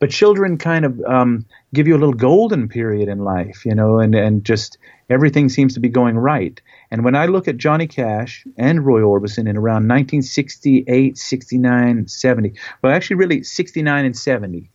[0.00, 4.00] But children kind of um, give you a little golden period in life, you know,
[4.00, 4.78] and and just
[5.08, 6.60] everything seems to be going right.
[6.90, 12.54] And when I look at Johnny Cash and Roy Orbison in around 1968, 69, 70,
[12.82, 14.70] well, actually, really 69 and 70,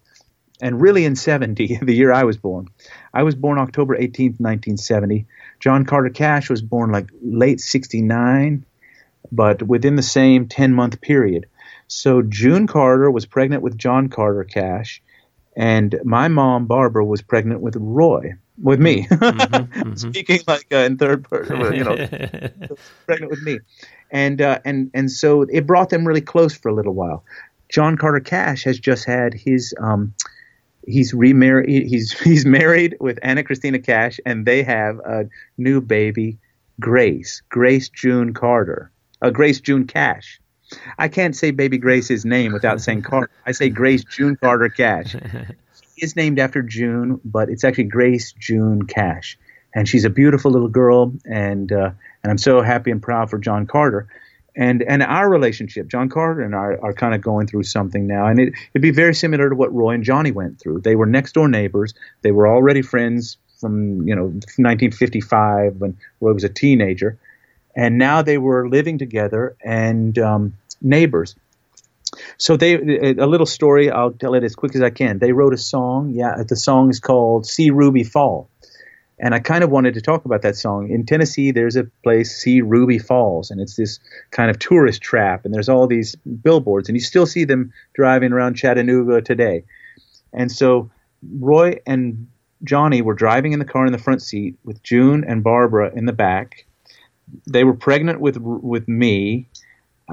[0.62, 2.70] and really in 70, the year I was born.
[3.14, 5.26] I was born October 18th, 1970.
[5.60, 8.66] John Carter Cash was born like late 69,
[9.32, 11.48] but within the same 10 month period.
[11.88, 15.02] So June Carter was pregnant with John Carter Cash,
[15.56, 19.08] and my mom, Barbara, was pregnant with Roy, with me.
[19.96, 21.96] Speaking like uh, in third person, you know,
[23.06, 23.60] pregnant with me.
[24.12, 27.24] And, uh, and, and so it brought them really close for a little while.
[27.70, 30.14] John Carter Cash has just had his um,
[30.88, 35.28] he's remarried he's he's married with Ana Cristina Cash and they have a
[35.58, 36.38] new baby
[36.80, 40.40] Grace Grace June Carter uh, Grace June Cash.
[40.98, 43.30] I can't say baby Grace's name without saying Carter.
[43.46, 45.14] I say Grace June Carter Cash.
[45.14, 49.38] She is named after June but it's actually Grace June Cash.
[49.74, 51.92] And she's a beautiful little girl and uh,
[52.24, 54.08] and I'm so happy and proud for John Carter
[54.56, 58.08] and and our relationship, John Carter and I, are, are kind of going through something
[58.08, 60.82] now, and it, it'd be very similar to what Roy and Johnny went through.
[60.82, 61.94] They were next door neighbors.
[62.22, 67.20] They were already friends from you know 1955 when Roy was a teenager,
[67.76, 71.36] and now they were living together and um, neighbors.
[72.38, 73.92] So they a little story.
[73.92, 75.20] I'll tell it as quick as I can.
[75.20, 76.12] They wrote a song.
[76.12, 78.50] Yeah, the song is called "See Ruby Fall."
[79.18, 80.90] And I kind of wanted to talk about that song.
[80.90, 84.00] In Tennessee, there's a place, See Ruby Falls, and it's this
[84.32, 88.34] kind of tourist trap, and there's all these billboards, and you still see them driving
[88.34, 89.64] around Chattanooga today.
[90.34, 90.92] And so
[91.40, 92.28] Roy and
[92.64, 96.06] Johnny were driving in the car in the front seat with June and Barbara in
[96.06, 96.66] the back.
[97.48, 99.48] They were pregnant with with me.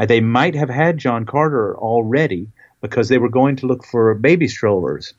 [0.07, 2.49] They might have had John Carter already
[2.81, 5.15] because they were going to look for baby strollers.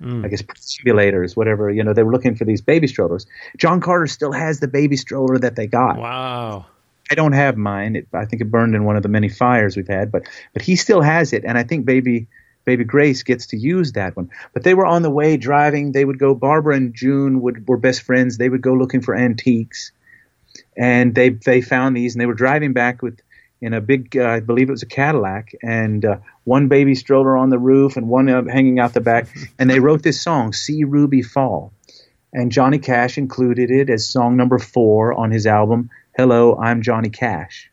[0.00, 0.24] Mm.
[0.24, 1.70] I guess simulators, whatever.
[1.70, 3.26] You know, they were looking for these baby strollers.
[3.56, 5.98] John Carter still has the baby stroller that they got.
[5.98, 6.66] Wow.
[7.10, 7.96] I don't have mine.
[7.96, 10.62] It, I think it burned in one of the many fires we've had, but but
[10.62, 12.26] he still has it, and I think baby
[12.64, 14.30] baby Grace gets to use that one.
[14.52, 15.92] But they were on the way driving.
[15.92, 16.34] They would go.
[16.34, 18.38] Barbara and June would were best friends.
[18.38, 19.92] They would go looking for antiques,
[20.76, 23.20] and they they found these, and they were driving back with
[23.66, 27.36] in a big, uh, I believe it was a Cadillac, and uh, one baby stroller
[27.36, 29.26] on the roof and one uh, hanging out the back.
[29.58, 31.72] And they wrote this song, "See Ruby Fall,"
[32.32, 37.08] and Johnny Cash included it as song number four on his album "Hello, I'm Johnny
[37.08, 37.70] Cash."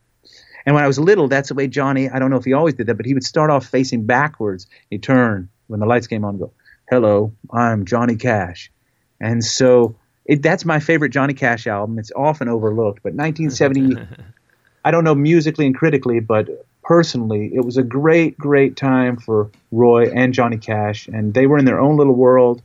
[0.65, 2.09] And when I was little, that's the way Johnny.
[2.09, 4.65] I don't know if he always did that, but he would start off facing backwards.
[4.89, 6.53] He'd turn when the lights came on, and go,
[6.89, 8.71] "Hello, I'm Johnny Cash,"
[9.21, 9.95] and so.
[10.25, 11.99] It, that's my favorite Johnny Cash album.
[11.99, 13.97] It's often overlooked, but 1970
[14.83, 16.49] I don't know musically and critically, but
[16.83, 21.57] personally, it was a great, great time for Roy and Johnny Cash, and they were
[21.57, 22.61] in their own little world.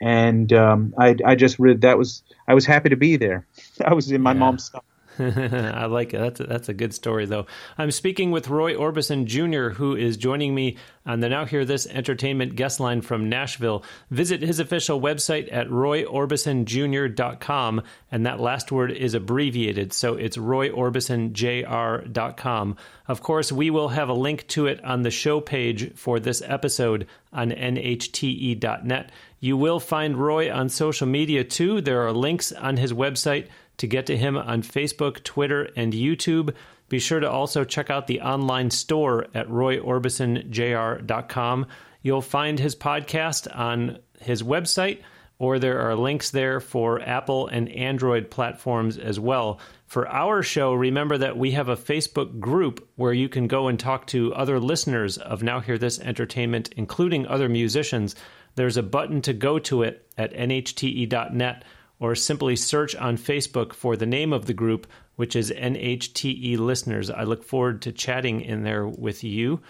[0.00, 3.46] And um, I, I just read that was I was happy to be there.
[3.84, 4.84] I was in my mom's stuff.
[5.18, 6.18] I like it.
[6.18, 7.46] That's a, that's a good story, though.
[7.76, 11.86] I'm speaking with Roy Orbison Jr., who is joining me on the Now Hear This
[11.86, 13.82] Entertainment guest line from Nashville.
[14.10, 17.82] Visit his official website at royorbisonjr.com,
[18.12, 22.76] and that last word is abbreviated, so it's royorbisonjr.com.
[23.08, 26.42] Of course, we will have a link to it on the show page for this
[26.46, 29.10] episode on nhte.net.
[29.40, 31.80] You will find Roy on social media too.
[31.80, 33.48] There are links on his website
[33.80, 36.54] to get to him on Facebook, Twitter, and YouTube.
[36.88, 41.66] Be sure to also check out the online store at royorbisonjr.com.
[42.02, 45.00] You'll find his podcast on his website,
[45.38, 49.60] or there are links there for Apple and Android platforms as well.
[49.86, 53.78] For our show, remember that we have a Facebook group where you can go and
[53.78, 58.14] talk to other listeners of Now Hear This Entertainment, including other musicians.
[58.56, 61.64] There's a button to go to it at nhte.net
[62.00, 64.86] or simply search on Facebook for the name of the group,
[65.16, 67.10] which is NHTE Listeners.
[67.10, 69.60] I look forward to chatting in there with you.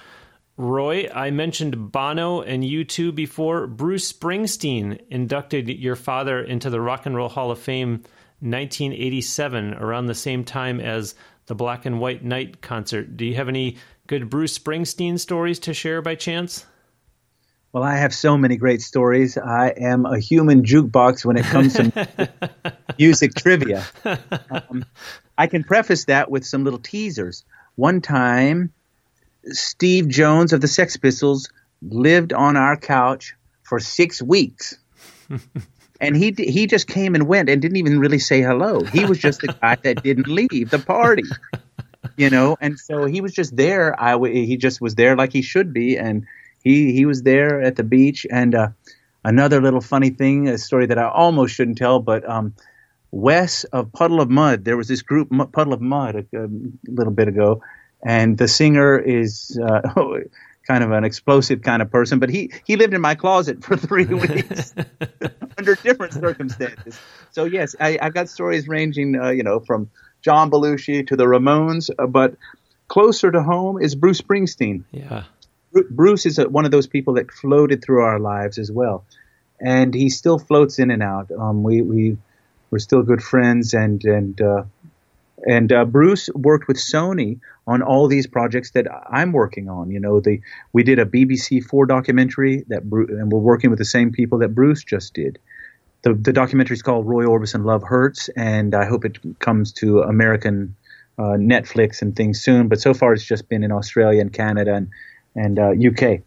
[0.57, 3.67] Roy, I mentioned Bono and U2 before.
[3.67, 8.05] Bruce Springsteen inducted your father into the Rock and Roll Hall of Fame
[8.41, 11.15] 1987, around the same time as
[11.47, 13.17] the Black and White Night concert.
[13.17, 13.77] Do you have any
[14.07, 16.65] good Bruce Springsteen stories to share by chance?
[17.73, 19.39] Well, I have so many great stories.
[19.39, 22.29] I am a human jukebox when it comes to
[22.99, 23.85] music trivia.
[24.51, 24.85] Um,
[25.39, 27.45] I can preface that with some little teasers.
[27.77, 28.73] One time,
[29.45, 31.49] Steve Jones of the Sex Pistols
[31.81, 34.77] lived on our couch for six weeks.
[36.01, 38.83] and he he just came and went and didn't even really say hello.
[38.83, 41.25] He was just the guy that didn't leave the party,
[42.17, 42.57] you know.
[42.61, 44.01] And so he was just there.
[44.01, 46.27] I he just was there like he should be, and
[46.63, 48.27] he he was there at the beach.
[48.31, 48.69] And uh,
[49.25, 52.55] another little funny thing, a story that I almost shouldn't tell, but um,
[53.11, 56.49] west of Puddle of Mudd, there was this group Puddle of Mudd a, a,
[56.87, 57.63] little bit ago,
[58.05, 59.59] and the singer is.
[59.63, 59.81] Uh,
[60.67, 63.77] kind of an explosive kind of person, but he he lived in my closet for
[63.77, 64.73] three weeks
[65.59, 66.99] under different circumstances.
[67.33, 69.91] So yes, I, have got stories ranging, uh, you know, from
[70.23, 72.37] John Belushi to the Ramones, uh, but
[72.87, 74.85] closer to home is Bruce Springsteen.
[74.93, 75.25] Yeah,
[75.73, 79.05] Bruce is a, one of those people that floated through our lives as well,
[79.61, 81.31] and he still floats in and out.
[81.31, 82.19] Um, we we
[82.71, 84.65] we're still good friends, and and uh,
[85.47, 89.91] and uh, Bruce worked with Sony on all these projects that I'm working on.
[89.91, 90.41] You know, the
[90.73, 94.55] we did a BBC Four documentary that and we're working with the same people that
[94.55, 95.39] Bruce just did.
[96.03, 100.01] The the documentary is called Roy Orbison Love Hurts, and I hope it comes to
[100.01, 100.75] American
[101.19, 102.69] uh, Netflix and things soon.
[102.69, 104.89] But so far, it's just been in Australia and Canada and
[105.35, 106.21] and uh, UK.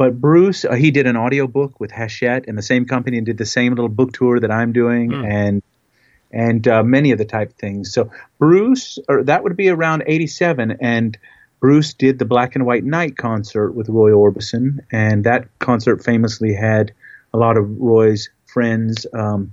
[0.00, 3.26] But Bruce, uh, he did an audio book with Hachette and the same company and
[3.26, 5.30] did the same little book tour that I'm doing mm.
[5.30, 5.62] and
[6.32, 7.92] and uh, many of the type things.
[7.92, 11.18] So Bruce, or that would be around 87 and
[11.60, 16.54] Bruce did the Black and White Night concert with Roy Orbison and that concert famously
[16.54, 16.92] had
[17.34, 19.06] a lot of Roy's friends.
[19.12, 19.52] Um,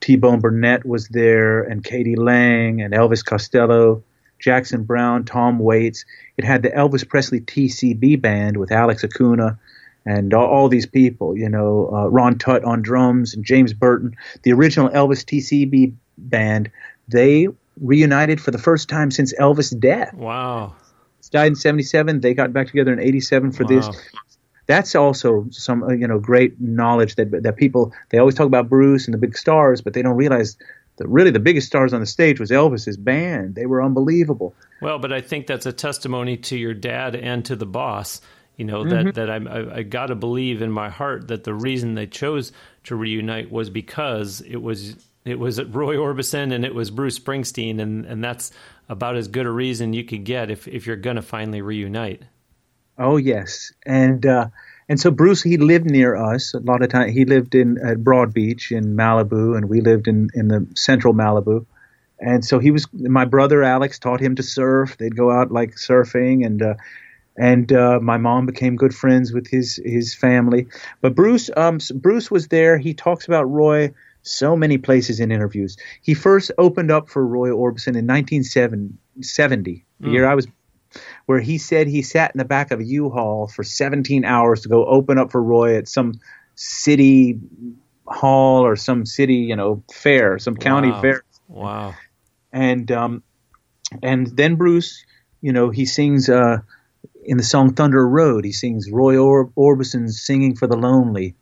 [0.00, 2.16] T-Bone Burnett was there and k.d.
[2.16, 4.02] lang and Elvis Costello
[4.40, 6.04] Jackson Browne, Tom Waits.
[6.36, 9.58] It had the Elvis Presley TCB band with Alex Acuna
[10.06, 14.16] and all, all these people, you know, uh, Ron Tutt on drums and James Burton.
[14.42, 16.70] The original Elvis TCB band,
[17.08, 17.48] they
[17.80, 20.14] reunited for the first time since Elvis' death.
[20.14, 20.74] Wow.
[21.22, 22.20] He died in 77.
[22.20, 23.68] They got back together in 87 for wow.
[23.68, 23.88] this.
[24.66, 28.68] That's also some, uh, you know, great knowledge that that people they always talk about
[28.68, 30.56] Bruce and the big stars, but they don't realize
[31.00, 33.54] the, really the biggest stars on the stage was Elvis's band.
[33.54, 34.54] They were unbelievable.
[34.82, 38.20] Well, but I think that's a testimony to your dad and to the boss.
[38.58, 39.10] You know that mm-hmm.
[39.12, 42.52] that I, I got to believe in my heart that the reason they chose
[42.84, 47.80] to reunite was because it was it was Roy Orbison and it was Bruce Springsteen,
[47.80, 48.52] and and that's
[48.90, 52.24] about as good a reason you could get if if you're going to finally reunite.
[52.98, 54.48] Oh yes, and uh,
[54.90, 57.12] and so Bruce, he lived near us a lot of time.
[57.12, 61.14] He lived in at Broad Beach in Malibu, and we lived in in the central
[61.14, 61.64] Malibu.
[62.18, 62.88] And so he was.
[62.92, 64.96] My brother Alex taught him to surf.
[64.96, 66.74] They'd go out like surfing, and uh,
[67.38, 70.66] and uh, my mom became good friends with his his family.
[71.00, 72.76] But Bruce, um, Bruce was there.
[72.76, 75.76] He talks about Roy so many places in interviews.
[76.02, 80.12] He first opened up for Roy Orbison in 1970, the mm.
[80.12, 80.48] year I was
[81.30, 84.68] where he said he sat in the back of a U-Haul for 17 hours to
[84.68, 86.14] go open up for Roy at some
[86.56, 87.38] city
[88.04, 91.00] hall or some city, you know, fair, some county wow.
[91.00, 91.22] fair.
[91.46, 91.94] Wow.
[92.52, 93.22] And um,
[94.02, 95.04] and then Bruce,
[95.40, 96.62] you know, he sings uh,
[97.22, 98.44] in the song Thunder Road.
[98.44, 101.36] He sings Roy Or- Orbison singing for the lonely.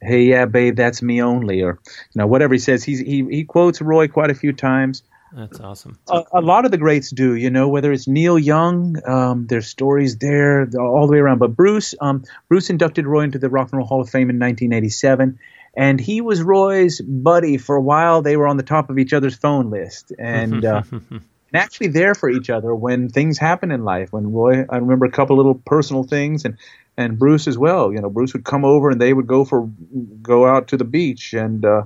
[0.00, 2.82] Hey, yeah, babe, that's me only, or you know, whatever he says.
[2.82, 5.02] He's, he he quotes Roy quite a few times.
[5.34, 5.98] That's awesome.
[6.08, 9.66] A, a, lot of the greats do, you know, whether it's Neil Young, um, there's
[9.66, 11.38] stories there all the way around.
[11.38, 14.38] But Bruce, um, Bruce inducted Roy into the Rock and Roll Hall of Fame in
[14.38, 15.38] 1987,
[15.74, 18.20] and he was Roy's buddy for a while.
[18.20, 20.64] They were on the top of each other's phone list, and.
[20.64, 20.82] Uh,
[21.52, 24.10] and actually there for each other when things happen in life.
[24.10, 26.56] When Roy, I remember a couple little personal things, and
[26.96, 27.92] and Bruce as well.
[27.92, 29.70] You know, Bruce would come over and they would go for
[30.22, 31.84] go out to the beach and uh,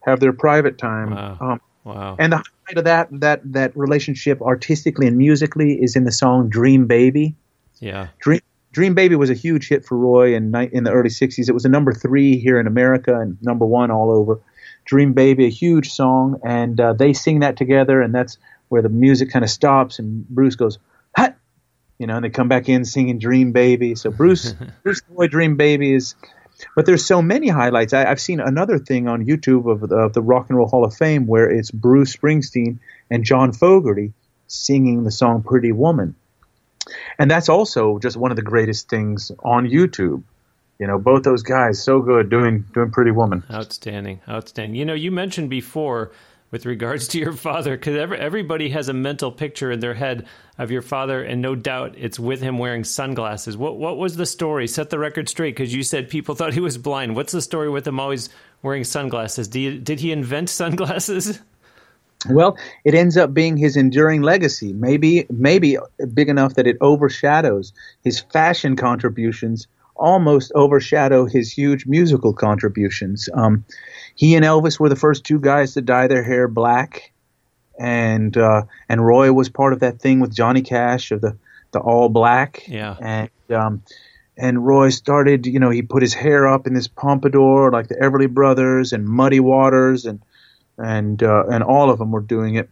[0.00, 1.10] have their private time.
[1.10, 1.36] Wow.
[1.40, 2.16] Um, wow.
[2.18, 6.48] And the highlight of that that that relationship artistically and musically is in the song
[6.48, 7.34] Dream Baby.
[7.80, 8.08] Yeah.
[8.20, 8.40] Dream
[8.72, 11.48] Dream Baby was a huge hit for Roy in in the early '60s.
[11.48, 14.40] It was a number three here in America and number one all over.
[14.84, 18.88] Dream Baby, a huge song, and uh, they sing that together, and that's where the
[18.88, 20.78] music kind of stops, and Bruce goes,
[21.16, 21.36] "Hut,"
[21.98, 23.94] you know, and they come back in singing Dream Baby.
[23.94, 26.14] So Bruce, Bruce Roy, Dream Baby is.
[26.74, 27.92] But there's so many highlights.
[27.92, 30.94] I, have seen another thing on YouTube of, of the Rock and Roll Hall of
[30.94, 32.78] Fame where it's Bruce Springsteen
[33.10, 34.12] and John Fogerty
[34.46, 36.14] singing the song "Pretty Woman."
[37.18, 40.22] and that's also just one of the greatest things on YouTube.
[40.78, 43.44] You know, both those guys so good doing doing Pretty Woman.
[43.50, 44.74] Outstanding, outstanding.
[44.74, 46.10] You know, you mentioned before
[46.52, 50.26] with regards to your father because every, everybody has a mental picture in their head
[50.58, 53.56] of your father, and no doubt it's with him wearing sunglasses.
[53.56, 54.68] What what was the story?
[54.68, 57.16] Set the record straight because you said people thought he was blind.
[57.16, 58.28] What's the story with him always
[58.62, 59.48] wearing sunglasses?
[59.48, 61.40] Did he, did he invent sunglasses?
[62.30, 65.78] Well, it ends up being his enduring legacy, maybe maybe
[66.14, 67.72] big enough that it overshadows
[68.04, 73.28] his fashion contributions, almost overshadow his huge musical contributions.
[73.34, 73.64] Um,
[74.14, 77.12] he and Elvis were the first two guys to dye their hair black,
[77.78, 81.36] and uh, and Roy was part of that thing with Johnny Cash of the
[81.72, 82.64] the all black.
[82.68, 83.82] Yeah, and um,
[84.36, 87.96] and Roy started, you know, he put his hair up in this pompadour like the
[87.96, 90.22] Everly Brothers and Muddy Waters and
[90.78, 92.68] and uh, and all of them were doing it.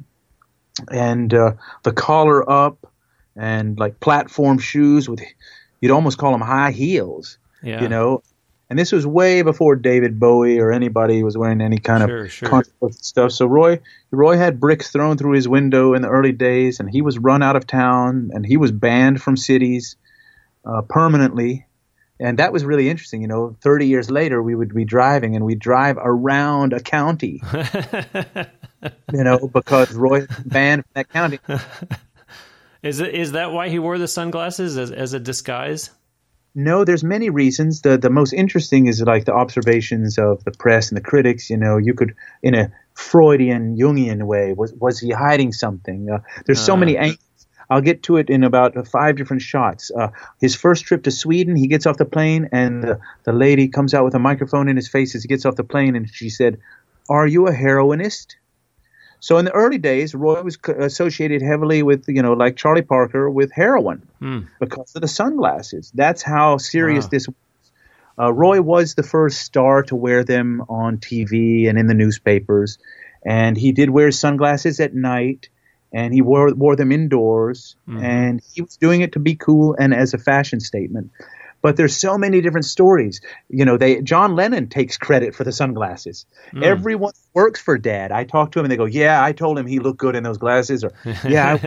[0.91, 2.91] And uh, the collar up,
[3.36, 5.20] and like platform shoes with,
[5.80, 7.38] you'd almost call them high heels.
[7.62, 7.82] Yeah.
[7.82, 8.22] You know,
[8.70, 12.32] and this was way before David Bowie or anybody was wearing any kind sure, of
[12.32, 12.62] sure.
[12.92, 13.32] stuff.
[13.32, 17.02] So Roy, Roy had bricks thrown through his window in the early days, and he
[17.02, 19.96] was run out of town, and he was banned from cities
[20.64, 21.66] uh, permanently
[22.20, 23.22] and that was really interesting.
[23.22, 27.42] You know, 30 years later, we would be driving and we'd drive around a county,
[29.12, 31.40] you know, because Roy banned from that county.
[32.82, 35.90] Is it is that why he wore the sunglasses as, as a disguise?
[36.55, 37.82] No, there's many reasons.
[37.82, 41.48] The the most interesting is like the observations of the press and the critics.
[41.48, 46.11] You know, you could in a Freudian Jungian way was was he hiding something?
[46.11, 47.18] Uh, there's so uh, many angles
[47.70, 49.92] I'll get to it in about five different shots.
[49.96, 50.09] Uh,
[50.40, 53.94] his first trip to Sweden, he gets off the plane, and the, the lady comes
[53.94, 56.30] out with a microphone in his face as he gets off the plane, and she
[56.30, 56.59] said,
[57.09, 58.34] "Are you a heroinist?"
[59.20, 63.30] So in the early days, Roy was associated heavily with, you know, like Charlie Parker,
[63.30, 64.48] with heroin mm.
[64.58, 65.92] because of the sunglasses.
[65.94, 67.10] That's how serious wow.
[67.10, 67.36] this was.
[68.18, 72.78] Uh, Roy was the first star to wear them on TV and in the newspapers,
[73.24, 75.48] and he did wear sunglasses at night
[75.92, 78.04] and he wore wore them indoors, mm-hmm.
[78.04, 81.10] and he was doing it to be cool and as a fashion statement.
[81.62, 83.20] But there's so many different stories.
[83.48, 86.26] You know, they John Lennon takes credit for the sunglasses.
[86.52, 86.62] Mm.
[86.62, 88.12] Everyone works for Dad.
[88.12, 90.22] I talk to him and they go, "Yeah, I told him he looked good in
[90.22, 90.92] those glasses," or
[91.24, 91.58] "Yeah,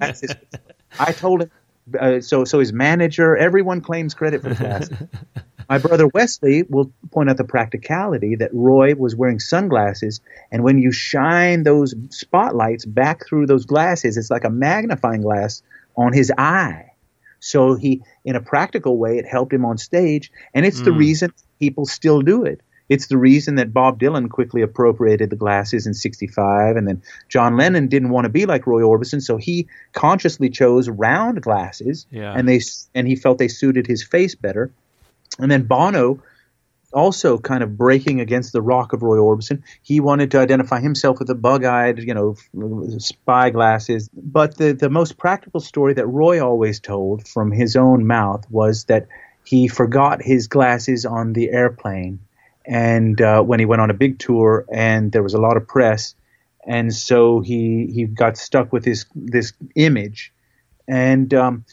[0.00, 0.14] I,
[0.98, 1.50] I told him."
[1.98, 4.96] Uh, so, so his manager, everyone claims credit for the glasses.
[5.68, 10.20] My brother Wesley will point out the practicality that Roy was wearing sunglasses,
[10.50, 15.62] and when you shine those spotlights back through those glasses, it's like a magnifying glass
[15.96, 16.89] on his eye.
[17.40, 20.84] So he, in a practical way, it helped him on stage, and it's mm.
[20.84, 22.60] the reason people still do it.
[22.90, 27.56] It's the reason that Bob Dylan quickly appropriated the glasses in 65, and then John
[27.56, 32.34] Lennon didn't want to be like Roy Orbison, so he consciously chose round glasses, yeah.
[32.36, 32.60] and they
[32.94, 34.72] and he felt they suited his face better.
[35.38, 36.20] And then Bono,
[36.92, 41.18] also kind of breaking against the rock of Roy Orbison, he wanted to identify himself
[41.18, 42.36] with the bug-eyed, you know,
[42.98, 44.08] spy glasses.
[44.12, 48.84] But the the most practical story that Roy always told from his own mouth was
[48.84, 49.06] that
[49.44, 52.20] he forgot his glasses on the airplane,
[52.66, 55.66] and uh, when he went on a big tour, and there was a lot of
[55.66, 56.14] press,
[56.66, 60.32] and so he he got stuck with this this image,
[60.86, 61.64] and um,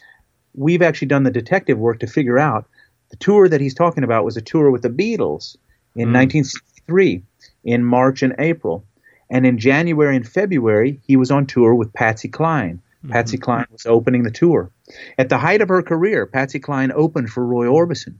[0.54, 2.66] we've actually done the detective work to figure out
[3.10, 5.58] the tour that he's talking about was a tour with the Beatles
[5.96, 6.14] in mm.
[6.14, 7.24] 1963
[7.64, 8.86] in March and April.
[9.30, 12.82] And in January and February, he was on tour with Patsy Cline.
[13.04, 13.12] Mm-hmm.
[13.12, 14.72] Patsy Cline was opening the tour.
[15.18, 18.16] At the height of her career, Patsy Cline opened for Roy Orbison.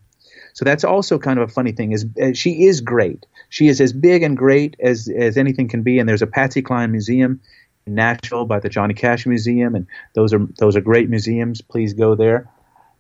[0.54, 1.92] So that's also kind of a funny thing.
[1.92, 3.26] Is uh, she is great.
[3.50, 6.00] She is as big and great as as anything can be.
[6.00, 7.42] And there's a Patsy Cline museum
[7.86, 9.86] in Nashville by the Johnny Cash Museum, and
[10.16, 11.62] those are those are great museums.
[11.62, 12.50] Please go there.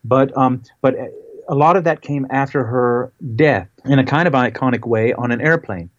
[0.03, 0.95] But um, but
[1.47, 5.31] a lot of that came after her death in a kind of iconic way on
[5.31, 5.89] an airplane.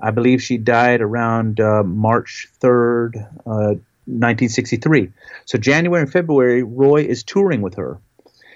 [0.00, 3.74] I believe she died around uh, March 3rd, uh,
[4.06, 5.10] 1963.
[5.44, 8.00] So January and February, Roy is touring with her.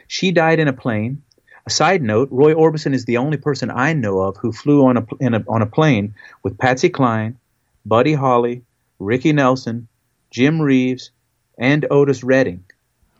[0.07, 1.23] She died in a plane.
[1.67, 4.97] A side note: Roy Orbison is the only person I know of who flew on
[4.97, 7.39] a, a on a plane with Patsy Cline,
[7.87, 8.63] Buddy Holly,
[8.99, 9.87] Ricky Nelson,
[10.31, 11.13] Jim Reeves,
[11.57, 12.65] and Otis Redding.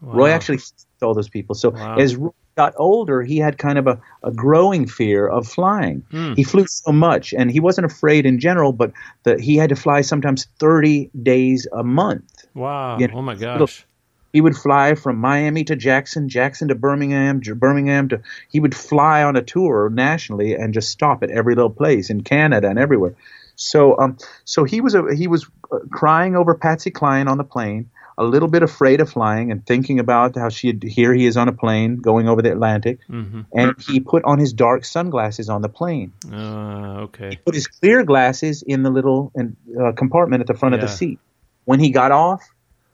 [0.01, 0.15] Wow.
[0.15, 0.59] Roy actually
[1.03, 1.55] all those people.
[1.55, 1.97] So wow.
[1.99, 2.17] as
[2.55, 6.05] got older, he had kind of a, a growing fear of flying.
[6.11, 6.35] Hmm.
[6.35, 8.93] He flew so much, and he wasn't afraid in general, but
[9.23, 12.47] the, he had to fly sometimes 30 days a month.
[12.55, 12.99] Wow.
[12.99, 13.87] You know, oh my gosh.
[14.33, 18.23] He would fly from Miami to Jackson, Jackson to Birmingham, Birmingham to.
[18.51, 22.23] He would fly on a tour nationally and just stop at every little place in
[22.23, 23.15] Canada and everywhere.
[23.57, 27.45] So, um, so he was a, he was uh, crying over Patsy Cline on the
[27.45, 27.91] plane,
[28.23, 31.37] a little bit afraid of flying and thinking about how she had, here he is
[31.37, 33.47] on a plane going over the Atlantic, Mhm.
[33.53, 36.13] and he put on his dark sunglasses on the plane.
[36.33, 37.39] Uh, okay.
[37.45, 41.19] Put his clear glasses in the little uh, compartment at the front of the seat.
[41.65, 42.43] When he got off,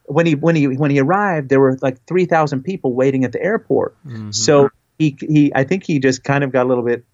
[0.05, 3.33] when he when he when he arrived, there were like three thousand people waiting at
[3.33, 3.95] the airport.
[4.07, 4.35] Mhm.
[4.35, 7.05] So he he I think he just kind of got a little bit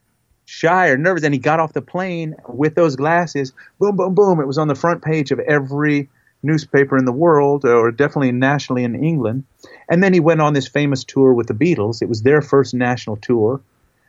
[0.46, 3.52] shy or nervous, and he got off the plane with those glasses.
[3.78, 4.40] Boom, boom, boom!
[4.40, 6.08] It was on the front page of every
[6.44, 9.44] newspaper in the world, or definitely nationally in England.
[9.88, 12.02] And then he went on this famous tour with the Beatles.
[12.02, 13.60] It was their first national tour.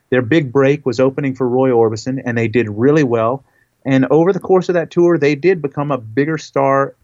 [0.10, 3.44] Their big break was opening for Roy Orbison, and they did really well.
[3.86, 6.96] And over the course of that tour, they did become a bigger star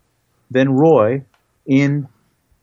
[0.50, 1.24] than Roy
[1.66, 2.08] in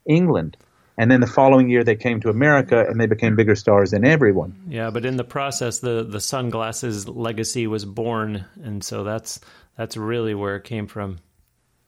[0.05, 0.57] England.
[0.97, 4.05] And then the following year, they came to America and they became bigger stars than
[4.05, 4.53] everyone.
[4.67, 9.39] Yeah, but in the process, the the sunglasses legacy was born, and so that's
[9.77, 11.19] that's really where it came from.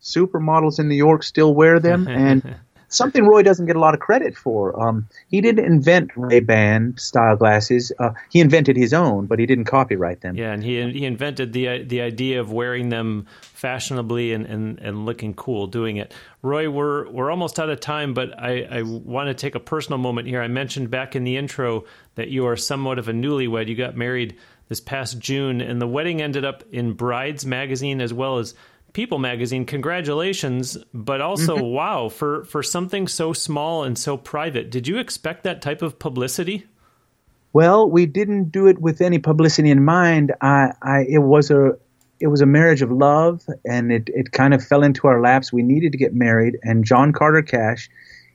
[0.02, 2.56] Supermodels in New York still wear them, and
[2.92, 4.80] something Roy doesn't get a lot of credit for.
[4.80, 7.92] Um, he didn't invent Ray Ban style glasses.
[7.98, 10.36] Uh, he invented his own, but he didn't copyright them.
[10.36, 15.06] Yeah, and he he invented the the idea of wearing them fashionably and, and, and
[15.06, 16.14] looking cool doing it.
[16.42, 19.98] Roy, we're we're almost out of time, but I, I want to take a personal
[19.98, 20.42] moment here.
[20.42, 21.86] I mentioned back in the intro
[22.16, 23.68] that you are somewhat of a newlywed.
[23.68, 24.38] You got married
[24.68, 28.54] this past June, and the wedding ended up in Brides magazine as well as
[28.94, 29.66] People magazine.
[29.66, 34.70] Congratulations, but also wow for for something so small and so private.
[34.70, 36.66] Did you expect that type of publicity?
[37.54, 40.34] Well, we didn't do it with any publicity in mind.
[40.42, 41.78] I, I, it was a,
[42.20, 45.52] it was a marriage of love, and it, it kind of fell into our laps.
[45.52, 47.90] We needed to get married, and John Carter Cash,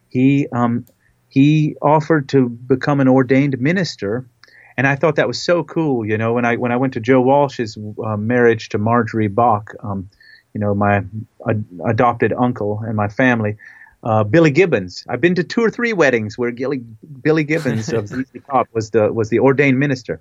[0.08, 0.84] he, um,
[1.28, 4.28] he offered to become an ordained minister,
[4.76, 6.04] and I thought that was so cool.
[6.04, 9.72] You know, when I when I went to Joe Walsh's uh, marriage to Marjorie Bach,
[9.82, 10.10] um,
[10.56, 11.04] you know, my
[11.46, 13.58] ad- adopted uncle and my family.
[14.02, 15.04] Uh, Billy Gibbons.
[15.06, 18.88] I've been to two or three weddings where Gilly, Billy Gibbons of ZZ Top was
[18.90, 20.18] the was the ordained minister,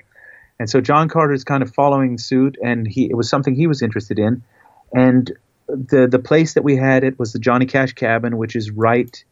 [0.60, 3.68] and so John Carter is kind of following suit, and he it was something he
[3.68, 4.44] was interested in,
[4.92, 5.32] and
[5.68, 9.24] the the place that we had it was the Johnny Cash cabin, which is right.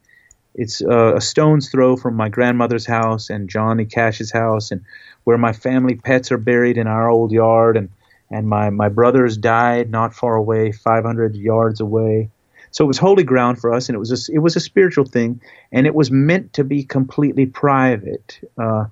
[0.54, 4.80] It's uh, a stone's throw from my grandmother's house and Johnny Cash's house, and
[5.24, 7.90] where my family pets are buried in our old yard, and
[8.30, 12.30] and my my brothers died not far away, 500 yards away.
[12.70, 15.04] So it was holy ground for us, and it was a, it was a spiritual
[15.04, 18.40] thing, and it was meant to be completely private.
[18.58, 18.86] Uh,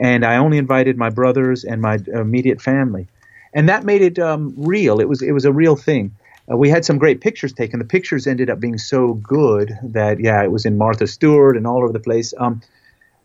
[0.00, 3.06] and I only invited my brothers and my immediate family,
[3.54, 5.00] and that made it um, real.
[5.00, 6.16] It was it was a real thing.
[6.50, 7.78] Uh, we had some great pictures taken.
[7.78, 11.66] The pictures ended up being so good that yeah, it was in Martha Stewart and
[11.66, 12.34] all over the place.
[12.36, 12.62] Um,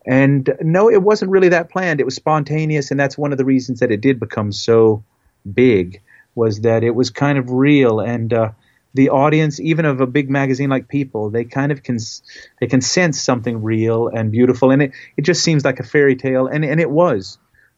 [0.05, 1.99] and no, it wasn't really that planned.
[1.99, 5.03] It was spontaneous, and that's one of the reasons that it did become so
[5.53, 6.01] big
[6.35, 7.99] was that it was kind of real.
[7.99, 8.51] And uh,
[8.93, 11.97] the audience even of a big magazine like people they kind of can
[12.59, 14.71] they can sense something real and beautiful.
[14.71, 16.47] And it, it just seems like a fairy tale.
[16.47, 17.37] And, and it was.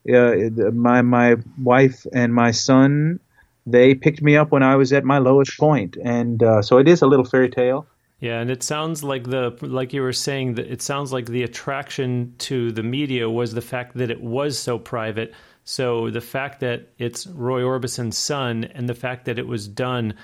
[0.10, 3.20] Uh, my my wife and my son
[3.66, 5.98] they picked me up when I was at my lowest point.
[6.04, 7.86] And uh, so it is a little fairy tale.
[8.20, 11.44] Yeah, and it sounds like the like you were saying that it sounds like the
[11.44, 15.34] attraction to the media was the fact that it was so private.
[15.70, 20.16] So the fact that it's Roy Orbison's son and the fact that it was done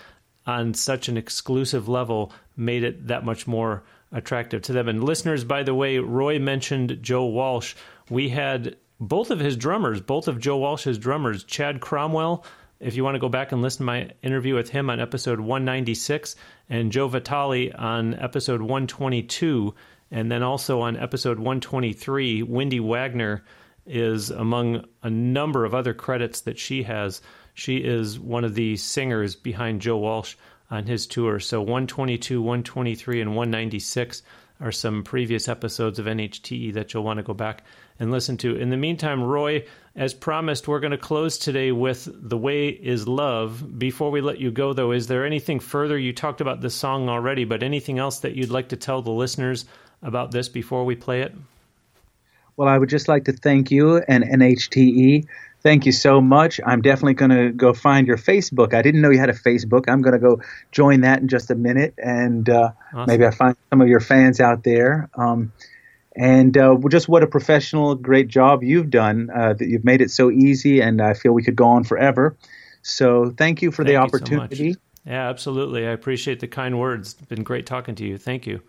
[0.48, 4.90] on such an exclusive level made it that much more attractive to them.
[4.90, 7.76] And listeners, by the way, Roy mentioned Joe Walsh.
[8.10, 12.44] We had both of his drummers, both of Joe Walsh's drummers, Chad Cromwell.
[12.80, 15.40] If you want to go back and listen to my interview with him on episode
[15.40, 16.36] 196
[16.72, 19.76] and Joe Vitale on episode 122,
[20.10, 23.44] and then also on episode 123, Wendy Wagner
[23.86, 27.22] is among a number of other credits that she has.
[27.54, 30.36] She is one of the singers behind Joe Walsh
[30.70, 31.40] on his tour.
[31.40, 34.24] So 122, 123, and 196
[34.62, 37.64] are some previous episodes of NHTE that you'll want to go back
[38.00, 38.56] and listen to.
[38.56, 39.66] In the meantime, Roy,
[39.96, 43.78] as promised, we're going to close today with The Way is Love.
[43.78, 45.98] Before we let you go, though, is there anything further?
[45.98, 49.12] You talked about this song already, but anything else that you'd like to tell the
[49.12, 49.66] listeners
[50.02, 51.36] about this before we play it?
[52.58, 55.28] Well, I would just like to thank you and NHTE.
[55.62, 56.62] Thank you so much.
[56.64, 58.74] I'm definitely going to go find your Facebook.
[58.74, 59.86] I didn't know you had a Facebook.
[59.88, 60.42] I'm going to go
[60.72, 63.06] join that in just a minute, and uh, Awesome.
[63.08, 65.10] maybe I find some of your fans out there.
[65.16, 65.52] Um,
[66.16, 69.30] and uh, just what a professional, great job you've done.
[69.36, 72.38] Uh, that you've made it so easy, and I feel we could go on forever.
[72.84, 74.74] So thank you for thank the opportunity.
[74.74, 75.88] So yeah, absolutely.
[75.88, 77.14] I appreciate the kind words.
[77.14, 78.18] It's been great talking to you.
[78.18, 78.62] Thank you.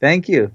[0.00, 0.52] Thank you.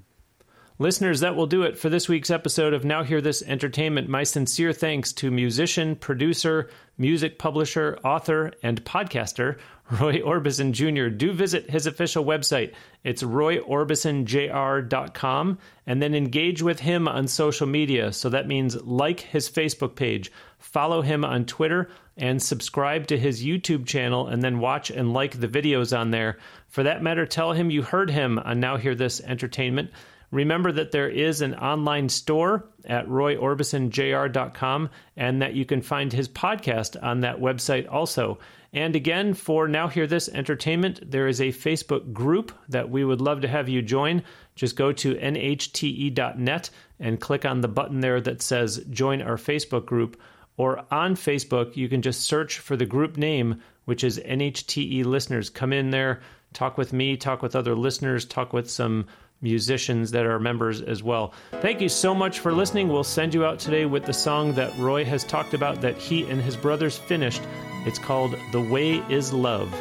[0.78, 4.10] Listeners, that will do it for this week's episode of Now Hear This Entertainment.
[4.10, 6.68] My sincere thanks to musician, producer,
[6.98, 9.56] music publisher, author, and podcaster
[9.90, 11.08] Roy Orbison Jr.
[11.08, 12.74] Do visit his official website.
[13.04, 18.12] It's royorbisonjr.com and then engage with him on social media.
[18.12, 23.42] So that means like his Facebook page, follow him on Twitter, and subscribe to his
[23.42, 26.36] YouTube channel and then watch and like the videos on there.
[26.68, 29.90] For that matter, tell him you heard him on Now Hear This Entertainment.
[30.30, 36.28] Remember that there is an online store at royorbisonjr.com and that you can find his
[36.28, 38.38] podcast on that website also.
[38.72, 43.20] And again, for Now Hear This Entertainment, there is a Facebook group that we would
[43.20, 44.22] love to have you join.
[44.54, 46.70] Just go to nhte.net
[47.00, 50.20] and click on the button there that says Join Our Facebook Group.
[50.58, 55.50] Or on Facebook, you can just search for the group name, which is NHTE Listeners.
[55.50, 56.20] Come in there,
[56.52, 59.06] talk with me, talk with other listeners, talk with some
[59.40, 61.32] musicians that are members as well.
[61.60, 62.88] Thank you so much for listening.
[62.88, 66.28] We'll send you out today with the song that Roy has talked about that he
[66.30, 67.42] and his brothers finished.
[67.84, 69.72] It's called The Way is Love.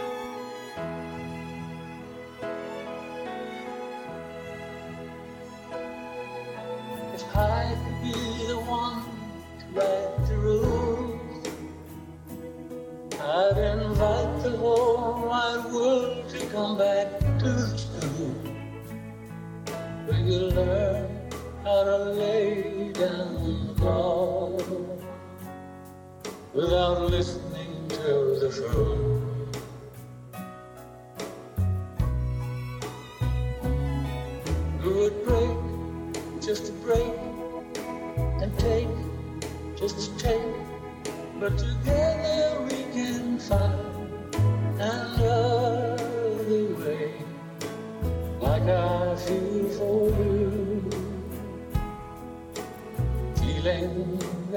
[13.27, 18.54] I'd invite the whole wide world to come back to school
[20.05, 21.31] where you learn
[21.63, 24.51] how to lay down the law
[26.53, 29.14] without listening to the fool.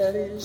[0.09, 0.38] Hare